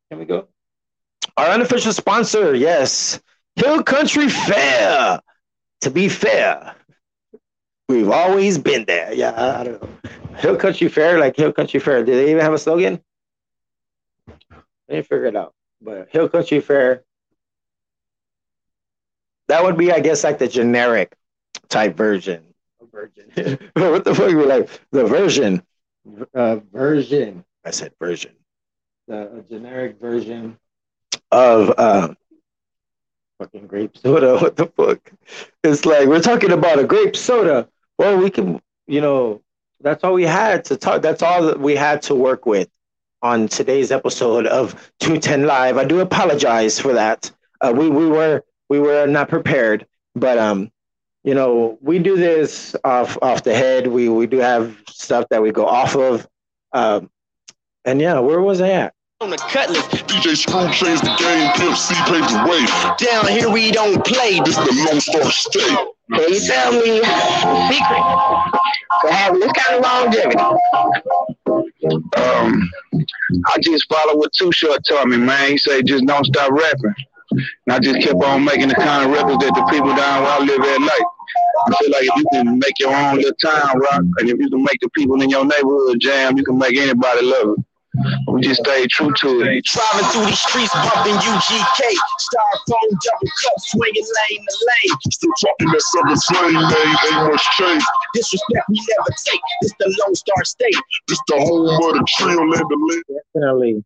[0.09, 0.47] here we go.
[1.37, 3.21] Our unofficial sponsor, yes,
[3.55, 5.21] Hill Country Fair.
[5.81, 6.73] To be fair,
[7.87, 9.13] we've always been there.
[9.13, 10.09] Yeah, I, I don't know.
[10.39, 12.03] Hill Country Fair, like Hill Country Fair.
[12.03, 12.99] Do they even have a slogan?
[14.49, 15.53] I didn't figure it out.
[15.79, 17.03] But Hill Country Fair,
[19.47, 21.13] that would be, I guess, like the generic
[21.69, 22.45] type version.
[22.91, 23.29] Version.
[23.73, 24.31] what the fuck?
[24.31, 25.61] We're like the version.
[26.33, 27.45] Uh, version.
[27.65, 28.33] I said version.
[29.07, 30.57] The a generic version
[31.31, 32.13] of uh,
[33.39, 34.37] fucking grape soda.
[34.41, 35.11] What the fuck?
[35.63, 37.67] It's like we're talking about a grape soda.
[37.97, 39.41] Well, we can you know,
[39.81, 41.01] that's all we had to talk.
[41.01, 42.69] That's all that we had to work with
[43.21, 45.77] on today's episode of 210 Live.
[45.77, 47.31] I do apologize for that.
[47.61, 50.71] Uh, we we were we were not prepared, but um,
[51.23, 53.87] you know, we do this off off the head.
[53.87, 56.27] We we do have stuff that we go off of.
[56.73, 57.09] Um,
[57.85, 58.93] and yeah, where was I at?
[59.23, 59.87] on the cutlass.
[59.87, 62.65] DJ Screw changed the game, Pimp C paved the way.
[62.97, 64.41] Down here we don't play.
[64.43, 65.77] This the Lone Star State.
[66.11, 68.03] Can you tell me the secret
[69.01, 70.37] to having this kind of longevity?
[72.17, 72.69] Um,
[73.47, 75.51] I just follow what Too Short taught me, man.
[75.51, 76.93] He said just don't stop rapping.
[77.31, 80.31] And I just kept on making the kind of records that the people down where
[80.33, 81.03] I live at like.
[81.67, 84.49] I feel like if you can make your own little town rock, and if you
[84.49, 87.65] can make the people in your neighborhood jam, you can make anybody love it.
[88.27, 89.63] We just stay true to it.
[89.65, 91.81] Driving through these streets, bumping UGK.
[92.19, 94.97] Styrofoam, double cup, swinging lane to lane.
[95.11, 97.83] Still talking that southern slang name, ain't much change.
[98.15, 99.39] Disrespect we never take.
[99.61, 100.75] This the Lone Star State.
[101.07, 103.23] This the home of the trio and the land.
[103.35, 103.83] Definitely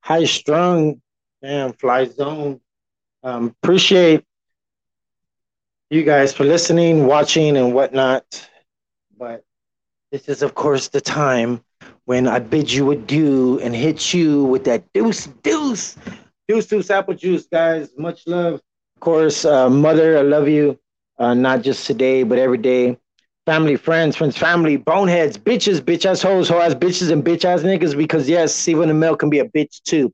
[0.00, 1.00] high strung.
[1.40, 2.60] Damn, fly zone.
[3.22, 4.24] Um, appreciate
[5.94, 8.50] you guys for listening, watching, and whatnot.
[9.16, 9.44] But
[10.10, 11.62] this is, of course, the time
[12.06, 15.96] when I bid you adieu and hit you with that deuce, deuce,
[16.48, 17.90] deuce, deuce, apple juice, guys.
[17.96, 18.54] Much love.
[18.54, 20.78] Of course, uh, mother, I love you.
[21.16, 22.98] Uh, not just today, but every day.
[23.46, 27.62] Family, friends, friends, family, boneheads, bitches, bitch ass hoes, hoe ass bitches, and bitch ass
[27.62, 27.96] niggas.
[27.96, 30.12] Because yes, Stephen male can be a bitch too.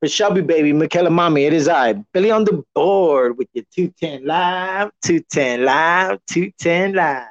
[0.00, 4.26] For Shelby, baby, Michaela, mommy, it is I, Billy on the board with your 210
[4.26, 7.28] live, 210 live, 210 live.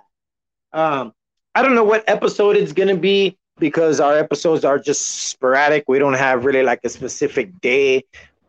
[0.72, 1.14] Um,
[1.56, 5.86] I don't know what episode it's gonna be because our episodes are just sporadic.
[5.88, 8.04] We don't have really like a specific day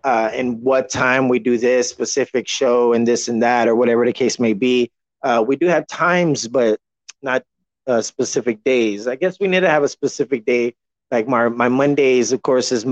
[0.04, 4.04] uh, and what time we do this specific show and this and that or whatever
[4.04, 4.90] the case may be.
[5.22, 6.78] Uh, we do have times, but
[7.22, 7.42] not
[7.86, 9.06] uh, specific days.
[9.06, 10.74] I guess we need to have a specific day.
[11.10, 12.84] Like my my Mondays, of course, is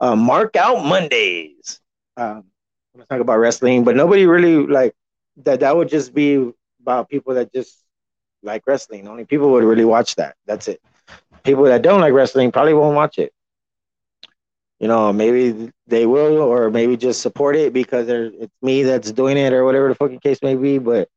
[0.00, 1.80] uh, mark out Mondays.
[2.16, 2.44] Um,
[2.94, 4.94] I'm gonna talk about wrestling, but nobody really like
[5.38, 5.60] that.
[5.60, 7.76] That would just be about people that just
[8.42, 9.08] like wrestling.
[9.08, 10.36] Only people would really watch that.
[10.46, 10.80] That's it
[11.46, 13.32] people that don't like wrestling probably won't watch it.
[14.80, 19.38] You know, maybe they will, or maybe just support it because it's me that's doing
[19.38, 20.76] it, or whatever the fucking case may be.
[20.76, 21.08] But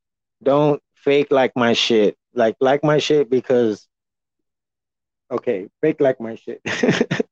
[0.41, 2.15] don't fake like my shit.
[2.34, 3.86] Like like my shit because
[5.30, 6.61] okay, fake like my shit.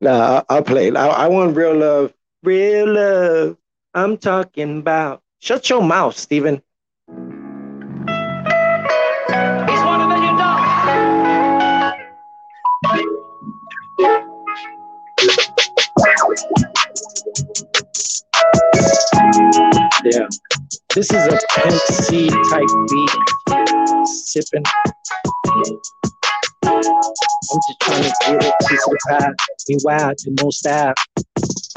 [0.00, 0.94] nah, I'll, I'll play.
[0.94, 2.12] I, I want real love.
[2.42, 3.56] Real love.
[3.94, 5.22] I'm talking about.
[5.40, 6.62] Shut your mouth, Steven.
[20.04, 20.28] Yeah.
[20.94, 24.06] This is a Pimp C type beat.
[24.06, 24.64] Sipping.
[26.66, 29.32] I'm just trying to get it, piece of the pie.
[29.68, 30.96] Meanwhile, the most out.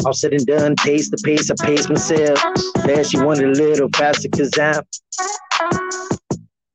[0.06, 2.40] All said and done, taste the pace, I pace myself.
[2.86, 4.84] There she wanted a little faster cause I'm.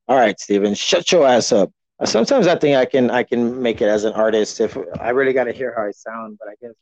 [0.08, 1.70] All right, Steven, shut your ass up.
[1.98, 5.10] Uh, sometimes I think I can I can make it as an artist if I
[5.10, 6.74] really got to hear how I sound, but I guess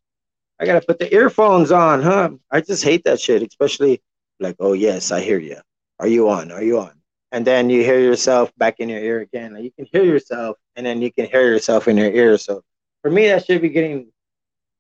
[0.59, 2.31] I got to put the earphones on, huh?
[2.51, 4.03] I just hate that shit, especially
[4.41, 5.59] like, oh yes, I hear you.
[5.99, 6.51] Are you on?
[6.51, 6.93] Are you on?
[7.33, 9.55] And then you hear yourself back in your ear again.
[9.55, 12.39] Like you can hear yourself, and then you can hear yourself in your ear.
[12.39, 12.63] So
[13.03, 14.09] for me, that should be getting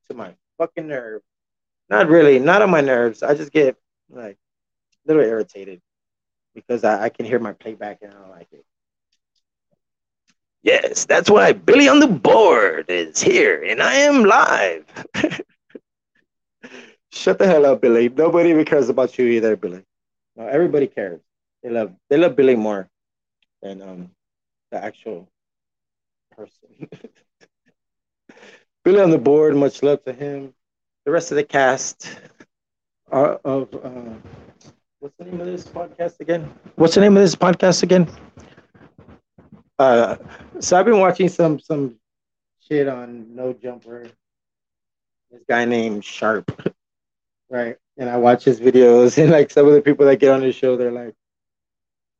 [0.08, 1.22] to my fucking nerve.
[1.88, 3.22] Not really, not on my nerves.
[3.22, 3.76] I just get
[4.08, 5.80] like a little irritated
[6.54, 8.64] because I, I can hear my playback and I don't like it.
[10.62, 14.84] Yes, that's why Billy on the board is here, and I am live.
[17.12, 18.08] Shut the hell up, Billy.
[18.10, 19.82] Nobody even cares about you either, Billy.
[20.36, 21.20] No, everybody cares.
[21.62, 22.88] They love they love Billy more
[23.62, 24.10] than um
[24.70, 25.28] the actual
[26.36, 26.88] person.
[28.84, 30.54] Billy on the board, much love to him.
[31.04, 32.16] The rest of the cast
[33.10, 34.14] are of uh,
[35.00, 36.52] what's the name of this podcast again?
[36.76, 38.08] What's the name of this podcast again?
[39.78, 40.16] Uh,
[40.60, 41.96] so I've been watching some some
[42.60, 44.06] shit on No Jumper.
[45.30, 46.50] This guy named Sharp,
[47.48, 47.76] right?
[47.96, 50.54] And I watch his videos, and like some of the people that get on his
[50.54, 51.14] show, they're like,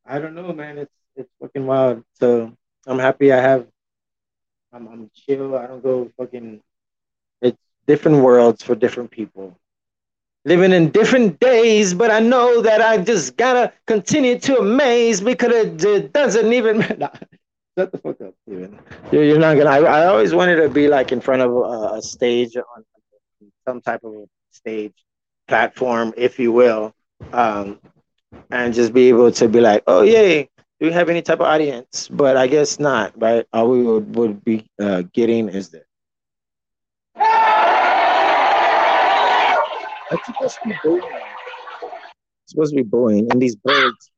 [0.05, 0.77] I don't know, man.
[0.77, 2.03] It's it's fucking wild.
[2.19, 2.55] So
[2.87, 3.67] I'm happy I have.
[4.73, 5.55] I'm I'm chill.
[5.57, 6.61] I don't go fucking.
[7.41, 7.57] It's
[7.87, 9.57] different worlds for different people
[10.45, 15.83] living in different days, but I know that I just gotta continue to amaze because
[15.83, 17.11] it, doesn't even matter.
[17.77, 18.77] Shut the fuck up, Steven.
[19.11, 19.69] You're, you're not gonna.
[19.69, 22.83] I, I always wanted to be like in front of a, a stage on
[23.67, 24.93] some type of a stage
[25.47, 26.93] platform, if you will,
[27.31, 27.79] um,
[28.49, 30.49] and just be able to be like, oh yay,
[30.81, 32.07] Do we have any type of audience?
[32.07, 33.45] But I guess not, right?
[33.53, 35.83] All we would, would be uh, getting is this.
[40.09, 41.03] That's supposed to be booing.
[41.03, 43.31] It's supposed to be booing.
[43.31, 44.09] And these birds,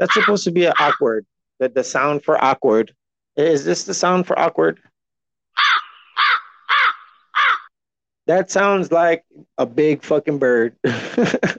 [0.00, 1.26] that's supposed to be an awkward.
[1.60, 2.92] The, the sound for awkward.
[3.36, 4.80] Is this the sound for awkward?
[8.26, 9.22] That sounds like
[9.58, 10.74] a big fucking bird.
[10.84, 11.54] right,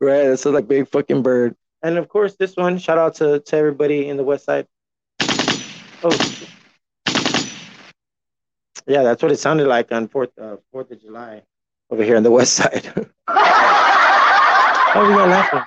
[0.00, 1.54] that sounds like a big fucking bird.
[1.86, 4.66] And of course, this one, shout out to, to everybody in the West Side.
[6.02, 6.10] Oh,
[8.88, 11.42] yeah, that's what it sounded like on Fourth uh, Fourth of July
[11.88, 12.90] over here on the West Side.
[13.28, 13.34] oh,
[14.96, 15.62] we are laughing.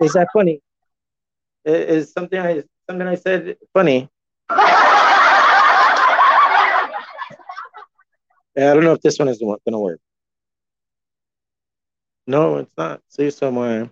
[0.00, 0.62] Is that funny?
[1.66, 4.08] Is something I something I said funny?
[4.48, 4.56] I
[8.56, 10.00] don't know if this one is gonna work.
[12.26, 13.02] No, it's not.
[13.08, 13.90] See you somewhere.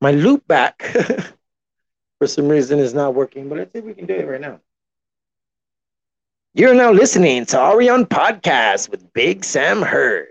[0.00, 0.82] My loop back
[2.18, 4.40] for some reason is not working, but let's see if we can do it right
[4.40, 4.60] now.
[6.54, 10.28] You're now listening to Are We On Podcast with Big Sam Heard.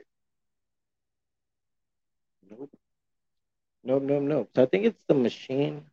[2.50, 2.72] Nope.
[3.84, 4.50] Nope, nope, nope.
[4.56, 5.86] So I think it's the machine.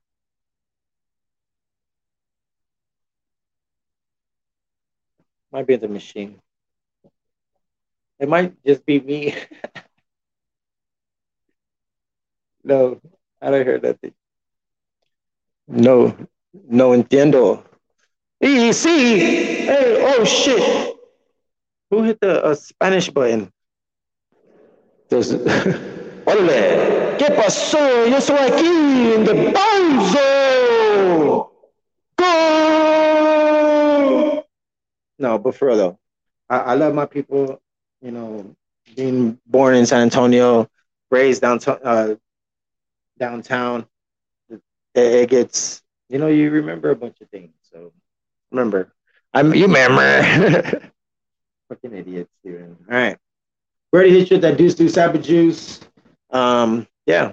[5.52, 6.40] Might be the machine.
[8.18, 9.36] It might just be me.
[12.64, 13.00] no,
[13.40, 14.14] I don't hear nothing.
[15.66, 16.16] No,
[16.68, 17.64] no entiendo.
[18.42, 19.18] Sí.
[19.66, 20.96] Hey, oh shit.
[21.90, 23.50] Who hit the uh, Spanish button?
[25.08, 25.32] There's,
[26.26, 28.06] Órale, ¿qué pasó?
[28.06, 31.46] Yo soy aquí en the Bone Zone.
[32.16, 33.14] Go!
[35.18, 35.98] No, but for real though,
[36.48, 37.60] I, I love my people.
[38.00, 38.56] You know,
[38.96, 40.68] being born in San Antonio,
[41.10, 42.16] raised downtown, uh,
[43.18, 43.86] downtown.
[44.48, 44.60] It,
[44.94, 47.52] it gets, you know, you remember a bunch of things.
[47.72, 47.92] So
[48.50, 48.92] remember,
[49.32, 50.22] I'm you remember.
[51.68, 52.76] Fucking idiots, dude.
[52.90, 53.16] All right.
[53.92, 55.80] Ready hit you with that deuce deuce apple juice.
[56.30, 57.32] Um, yeah.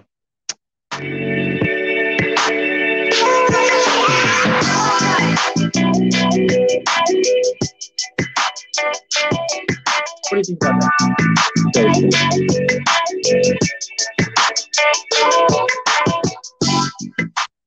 [10.29, 11.11] What do you think about that?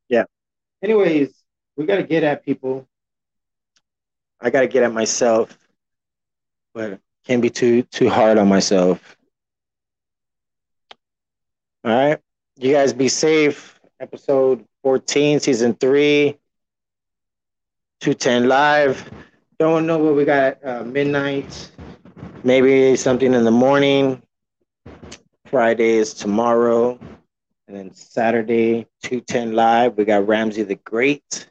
[0.08, 0.24] Yeah.
[0.82, 1.32] Anyways,
[1.76, 2.86] we gotta get at people.
[4.40, 5.56] I gotta get at myself,
[6.74, 9.16] but can't be too too hard on myself.
[11.84, 12.18] All right.
[12.56, 13.78] You guys be safe.
[14.00, 16.38] Episode 14, season three,
[18.00, 19.10] 210 live.
[19.58, 21.70] Don't know what we got uh, midnight.
[22.42, 24.22] Maybe something in the morning.
[25.54, 26.98] Friday is tomorrow.
[27.68, 29.96] And then Saturday, 210 live.
[29.96, 31.48] We got Ramsey the Great.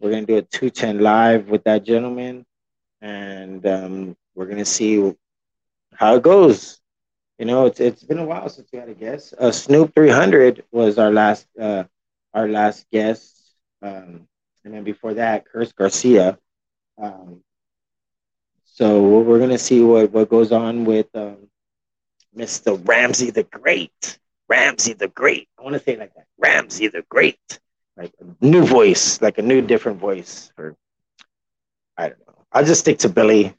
[0.00, 2.46] We're going to do a 210 live with that gentleman.
[3.02, 5.14] And um, we're going to see
[5.92, 6.80] how it goes.
[7.38, 9.34] You know, it's it's been a while since we had a guest.
[9.38, 11.84] Uh, Snoop 300 was our last uh,
[12.32, 13.36] our last guest,
[13.82, 14.26] um,
[14.64, 16.38] and then before that, Curse Garcia.
[16.96, 17.42] Um,
[18.64, 21.48] so we're gonna see what what goes on with um,
[22.36, 22.80] Mr.
[22.86, 24.18] Ramsey the Great.
[24.48, 25.48] Ramsey the Great.
[25.58, 26.26] I want to say like that.
[26.38, 27.60] Ramsey the Great.
[27.96, 30.52] Like a new voice, like a new different voice.
[30.58, 30.76] Or
[31.96, 32.34] I don't know.
[32.52, 33.54] I'll just stick to Billy.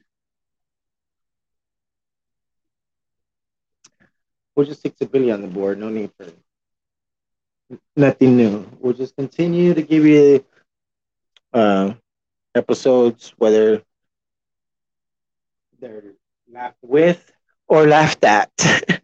[4.54, 5.78] We'll just stick to Billy on the board.
[5.78, 6.26] No need for
[7.96, 8.66] nothing new.
[8.80, 10.44] We'll just continue to give you
[11.52, 11.94] uh,
[12.54, 13.82] episodes, whether
[15.80, 16.02] they're
[16.50, 17.32] laughed with
[17.68, 18.50] or laughed at.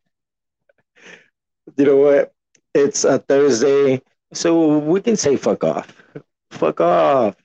[1.77, 2.33] you know what?
[2.75, 4.01] It's a Thursday,
[4.33, 6.03] so we can say fuck off.
[6.51, 7.37] Fuck off.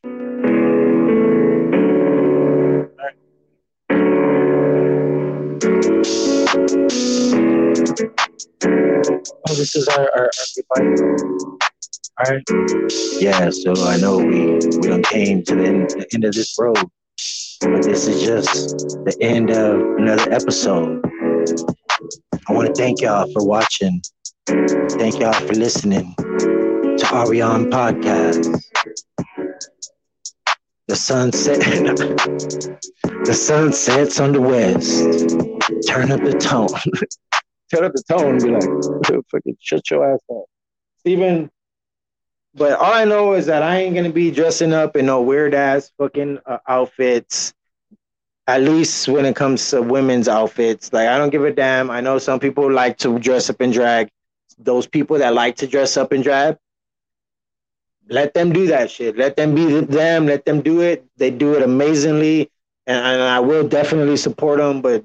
[9.50, 11.68] Oh, this is our, our, our goodbye.
[12.20, 12.44] All right.
[13.20, 16.56] Yeah, so I know we we done came to the end, the end of this
[16.60, 16.78] road,
[17.62, 21.04] but this is just the end of another episode.
[22.48, 24.02] I want to thank y'all for watching.
[24.46, 28.62] Thank y'all for listening to Are We On Podcast.
[30.88, 31.32] The sun
[33.26, 35.02] the sun sets on the west.
[35.88, 36.70] Turn up the tone.
[37.74, 40.46] Turn up the tone and be like, fucking shut your ass up.
[41.00, 41.50] Steven,
[42.58, 45.54] but all I know is that I ain't gonna be dressing up in no weird
[45.54, 47.54] ass fucking uh, outfits.
[48.48, 51.92] At least when it comes to women's outfits, like I don't give a damn.
[51.92, 54.10] I know some people like to dress up in drag.
[54.58, 56.58] Those people that like to dress up in drag,
[58.10, 59.18] let them do that shit.
[59.18, 60.26] Let them be them.
[60.26, 61.06] Let them do it.
[61.18, 62.50] They do it amazingly,
[62.88, 64.82] and, and I will definitely support them.
[64.82, 65.04] But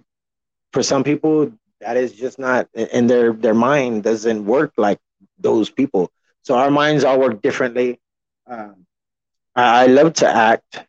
[0.72, 5.00] for some people, that is just not, and their their mind doesn't work like
[5.38, 6.10] those people.
[6.42, 8.00] So our minds all work differently.
[8.46, 8.86] Um,
[9.54, 10.84] I, I love to act.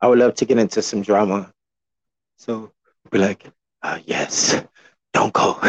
[0.00, 1.52] I would love to get into some drama.
[2.38, 2.72] So
[3.10, 3.44] be like,
[3.82, 4.62] uh, yes,
[5.12, 5.58] don't go.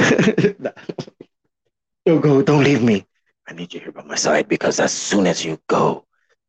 [2.05, 2.41] don't go.
[2.41, 3.05] Don't leave me.
[3.47, 6.05] I need you here by my side because as soon as you go,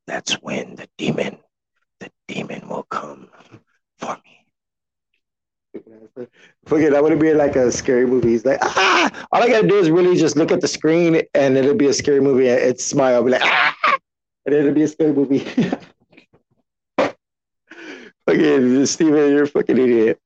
[0.06, 1.38] that's when the demon,
[2.00, 3.30] the demon will come
[3.98, 4.41] for me.
[6.66, 8.34] Forget that would be like a scary movie.
[8.34, 11.56] It's like, ah, all I gotta do is really just look at the screen and
[11.56, 12.46] it'll be a scary movie.
[12.46, 13.98] It's smile, I'll be like, ah,
[14.46, 15.40] and it'll be a scary movie.
[18.26, 20.20] fucking Steven, you're a fucking idiot.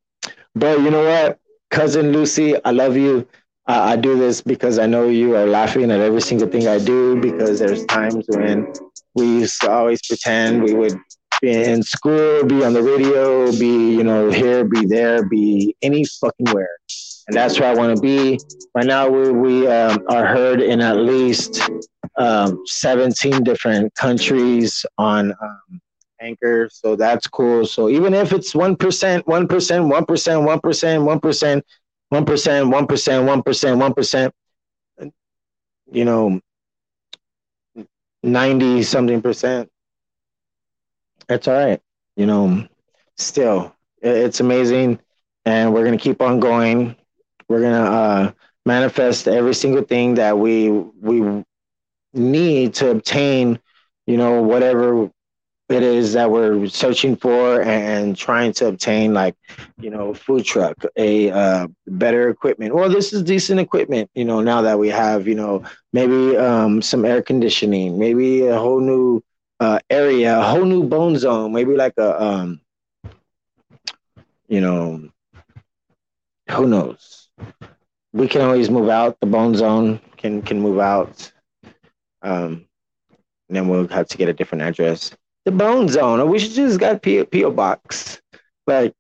[0.55, 1.39] But you know what?
[1.71, 3.27] Cousin Lucy, I love you.
[3.69, 6.79] Uh, I do this because I know you are laughing at every single thing I
[6.79, 8.73] do because there's times when
[9.15, 10.97] we used to always pretend we would
[11.43, 16.47] in school, be on the radio, be, you know, here, be there, be any fucking
[16.53, 16.77] where.
[17.29, 18.39] And that's where I want to be.
[18.75, 21.61] Right now, we, we um, are heard in at least
[22.17, 25.81] um, 17 different countries on um,
[26.21, 26.69] Anchor.
[26.73, 27.67] So that's cool.
[27.67, 31.63] So even if it's 1%, 1%, 1%, 1%, 1%, 1%,
[32.09, 34.35] one percent, one percent, one percent, one percent.
[35.91, 36.41] You know,
[38.23, 39.71] ninety something percent.
[41.29, 41.81] That's all right.
[42.17, 42.67] You know,
[43.17, 45.01] still, it's amazing,
[45.45, 46.97] and we're gonna keep on going.
[47.49, 48.33] We're gonna uh,
[48.65, 51.45] manifest every single thing that we we
[52.15, 53.59] need to obtain.
[54.07, 55.11] You know, whatever
[55.69, 59.35] it is that we're searching for and trying to obtain like
[59.81, 64.41] you know food truck a uh, better equipment well this is decent equipment you know
[64.41, 65.63] now that we have you know
[65.93, 69.23] maybe um, some air conditioning maybe a whole new
[69.61, 72.61] uh, area a whole new bone zone maybe like a um,
[74.49, 75.09] you know
[76.51, 77.29] who knows
[78.13, 81.33] we can always move out the bone zone can can move out
[82.23, 82.67] um,
[83.49, 86.29] then we'll have to get a different address the Bone Zone.
[86.29, 88.21] We should just got P- PO box.
[88.67, 88.93] Like,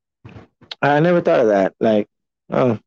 [0.80, 1.74] I never thought of that.
[1.80, 2.06] Like,
[2.50, 2.78] oh,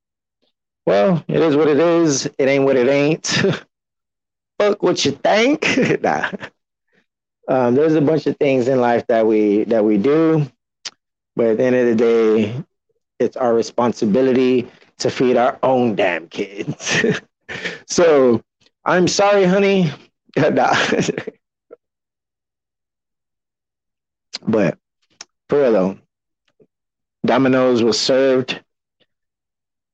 [0.86, 2.26] well, it is what it is.
[2.26, 3.28] It ain't what it ain't.
[4.60, 5.68] Fuck what you think.
[6.02, 6.32] nah.
[7.50, 10.50] Um, there's a bunch of things in life that we that we do,
[11.36, 12.64] but at the end of the day,
[13.20, 14.70] it's our responsibility
[15.00, 17.04] to feed our own damn kids.
[17.88, 18.42] so
[18.86, 19.92] I'm sorry, honey.
[24.48, 24.78] But
[25.50, 26.00] for real though,
[27.26, 28.62] Domino's was served.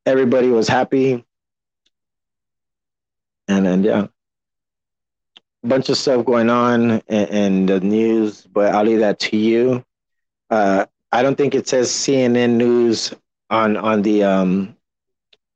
[0.06, 1.26] Everybody was happy.
[3.48, 4.08] And then yeah.
[5.68, 9.84] Bunch of stuff going on in, in the news, but I'll leave that to you.
[10.50, 13.14] Uh, I don't think it says CNN news
[13.50, 14.76] on on the um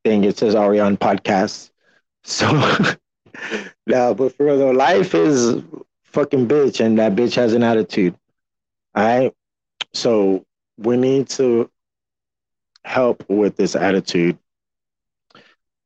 [0.03, 0.24] thing.
[0.24, 1.72] It says Ariane podcast.
[2.24, 2.51] So
[3.88, 5.64] no, but for real life is
[6.03, 8.16] fucking bitch, and that bitch has an attitude.
[8.95, 9.34] All right.
[9.93, 10.45] So
[10.78, 11.70] we need to
[12.84, 14.38] help with this attitude.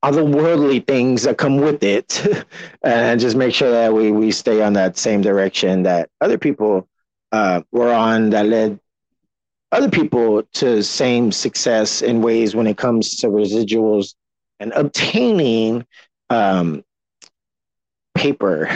[0.04, 2.26] Other worldly things that come with it,
[2.84, 6.88] and just make sure that we we stay on that same direction that other people
[7.32, 8.80] uh, were on that led
[9.74, 14.14] other people to same success in ways when it comes to residuals
[14.60, 15.86] and obtaining
[16.30, 16.84] um,
[18.14, 18.70] paper.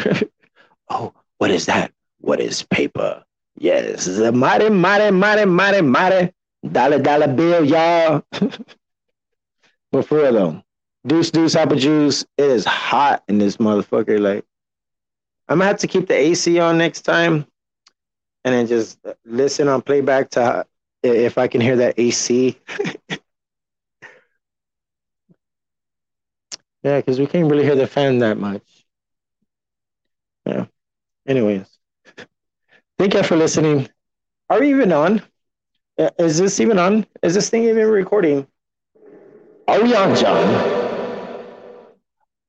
[0.90, 1.92] oh, what is that?
[2.20, 3.24] What is paper?
[3.60, 6.34] Yes, the mighty, mighty, mighty, mighty, mighty
[6.72, 8.24] dollar dollar bill, y'all.
[9.92, 10.64] but for real though,
[11.08, 14.20] Deuce Deuce Apple Juice, it is hot in this motherfucker.
[14.20, 14.44] Like,
[15.48, 17.48] I'm gonna have to keep the AC on next time,
[18.44, 20.66] and then just listen on playback to
[21.04, 22.58] if I can hear that AC.
[26.84, 28.64] yeah, because we can't really hear the fan that much.
[30.46, 30.66] Yeah.
[31.26, 31.68] Anyways.
[32.98, 33.88] Thank you for listening.
[34.50, 35.22] Are we even on?
[36.20, 37.06] Is this even on?
[37.22, 38.48] Is this thing even recording?
[39.68, 40.77] Are we on, John?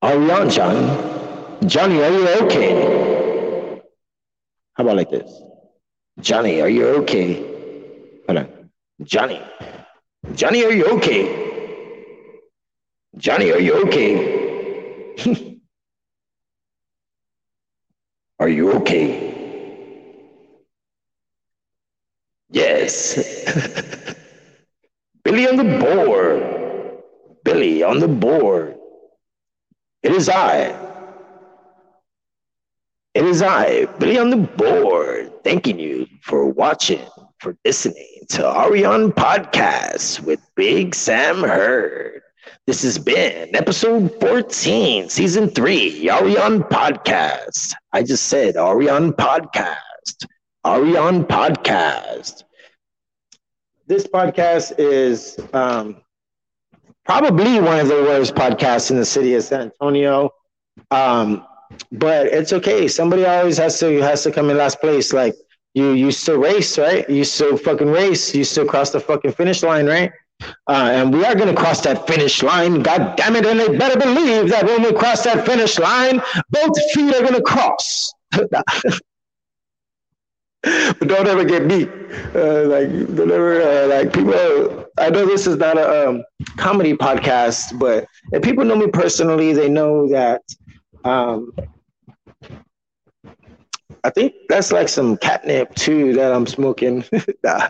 [0.01, 1.59] Are we on, John?
[1.67, 3.81] Johnny, are you okay?
[4.75, 5.29] How about like this?
[6.21, 7.43] Johnny, are you okay?
[8.29, 8.71] Hold on.
[9.03, 9.43] Johnny.
[10.35, 11.49] Johnny, are you okay?
[13.17, 15.19] Johnny, are you okay?
[18.39, 19.35] are you okay?
[22.51, 23.17] Yes.
[25.25, 27.03] Billy on the board.
[27.43, 28.78] Billy on the board.
[30.03, 30.77] It is I.
[33.15, 37.05] It is I, Billy on the board, thanking you for watching,
[37.41, 42.23] for listening to Arion Podcast with Big Sam Heard.
[42.69, 47.73] This has been episode 14, season three, Arion Podcast.
[47.93, 50.27] I just said Arion Podcast.
[50.65, 52.45] Arion Podcast.
[53.89, 56.03] This podcast is um,
[57.09, 60.31] probably one of the worst podcasts in the city of San Antonio.
[60.91, 61.45] Um,
[61.91, 62.87] but it's okay.
[62.87, 65.13] Somebody always has to has to come in last place.
[65.13, 65.35] Like
[65.75, 67.09] you you still race, right?
[67.09, 68.35] You still fucking race.
[68.35, 70.13] You still cross the fucking finish line, right?
[70.69, 72.83] Uh, and we are going to cross that finish line.
[72.83, 73.45] God damn it.
[73.45, 77.35] And they better believe that when we cross that finish line, both feet are going
[77.35, 78.15] to cross.
[80.99, 81.89] but don't ever get beat.
[82.35, 86.25] Uh, like, don't ever, uh, like, people, I know this is not a um,
[86.57, 90.43] comedy podcast, but if people know me personally, they know that
[91.05, 91.53] um,
[94.05, 97.05] I think that's like some catnip too that I'm smoking.
[97.45, 97.69] nah.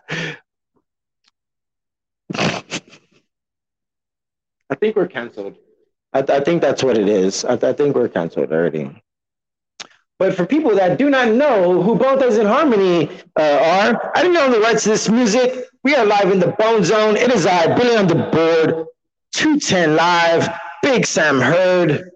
[4.71, 5.57] I think we're canceled.
[6.13, 7.45] I, I, think that's what it is.
[7.45, 8.91] I, I, think we're canceled already.
[10.19, 13.09] But for people that do not know who Bone Thugs-n-Harmony
[13.39, 15.67] uh, are, I didn't know the rights to this music.
[15.85, 17.17] We are live in the Bone Zone.
[17.17, 18.87] It is I, Billy on the board,
[19.33, 20.49] 210 live,
[20.83, 22.11] Big Sam Heard.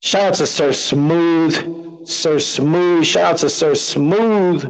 [0.00, 3.04] Shout out to Sir Smooth, Sir Smooth.
[3.04, 4.68] Shout out to Sir Smooth.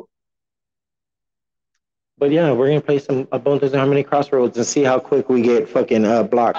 [2.17, 5.43] But yeah, we're gonna play some a Bone Thugs-n-Harmony Crossroads and see how quick we
[5.43, 6.57] get fucking uh, blocked.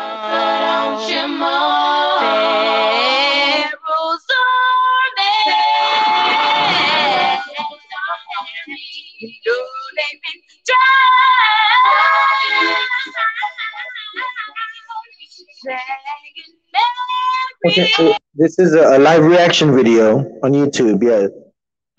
[17.66, 21.04] Okay, so this is a, a live reaction video on YouTube.
[21.04, 21.28] Yeah.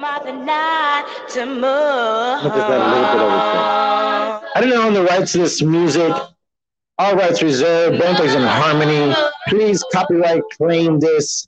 [0.01, 0.23] I
[4.61, 6.13] don't own the rights to this music.
[6.99, 7.99] All rights reserved.
[7.99, 9.15] Bone Thugs-n-Harmony.
[9.49, 11.47] Please copyright claim this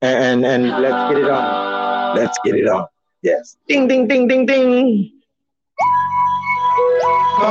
[0.00, 2.16] and and let's get it on.
[2.16, 2.86] Let's get it on.
[3.22, 3.56] Yes.
[3.66, 5.17] Ding ding ding ding ding.
[7.38, 7.44] Who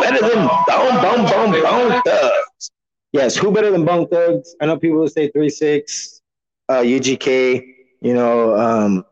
[0.00, 2.70] better than Bone Bone Bone Bone Thugs?
[3.12, 4.54] Yes, who better than Bone Thugs?
[4.60, 6.20] I know people will say three six,
[6.68, 7.74] uh, UGK.
[8.02, 9.06] You know, um,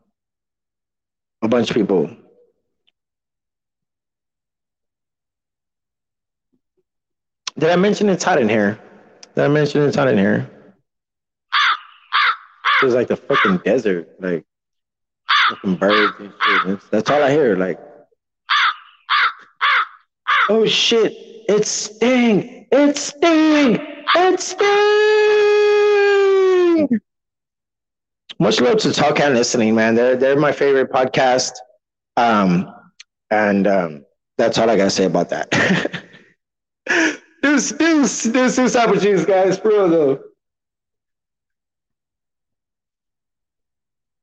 [1.41, 2.15] a bunch of people.
[7.57, 8.79] Did I mention it's hot in here?
[9.33, 10.47] Did I mention it's hot in here?
[12.83, 14.45] It's like the fucking desert, like
[15.49, 16.79] fucking birds and shit.
[16.91, 17.55] That's all I hear.
[17.55, 17.79] Like,
[20.49, 21.13] oh shit,
[21.47, 22.67] it's Sting!
[22.71, 23.79] It's Sting!
[24.15, 24.67] It's Sting!
[28.39, 29.95] Much love to Talk and Listening, man.
[29.95, 31.53] They're they're my favorite podcast.
[32.17, 32.71] Um,
[33.31, 34.05] and um,
[34.37, 35.51] that's all I gotta say about that.
[37.41, 39.57] deuce, deuce, deuce, deuce opportunities, guys.
[39.57, 40.19] For real though.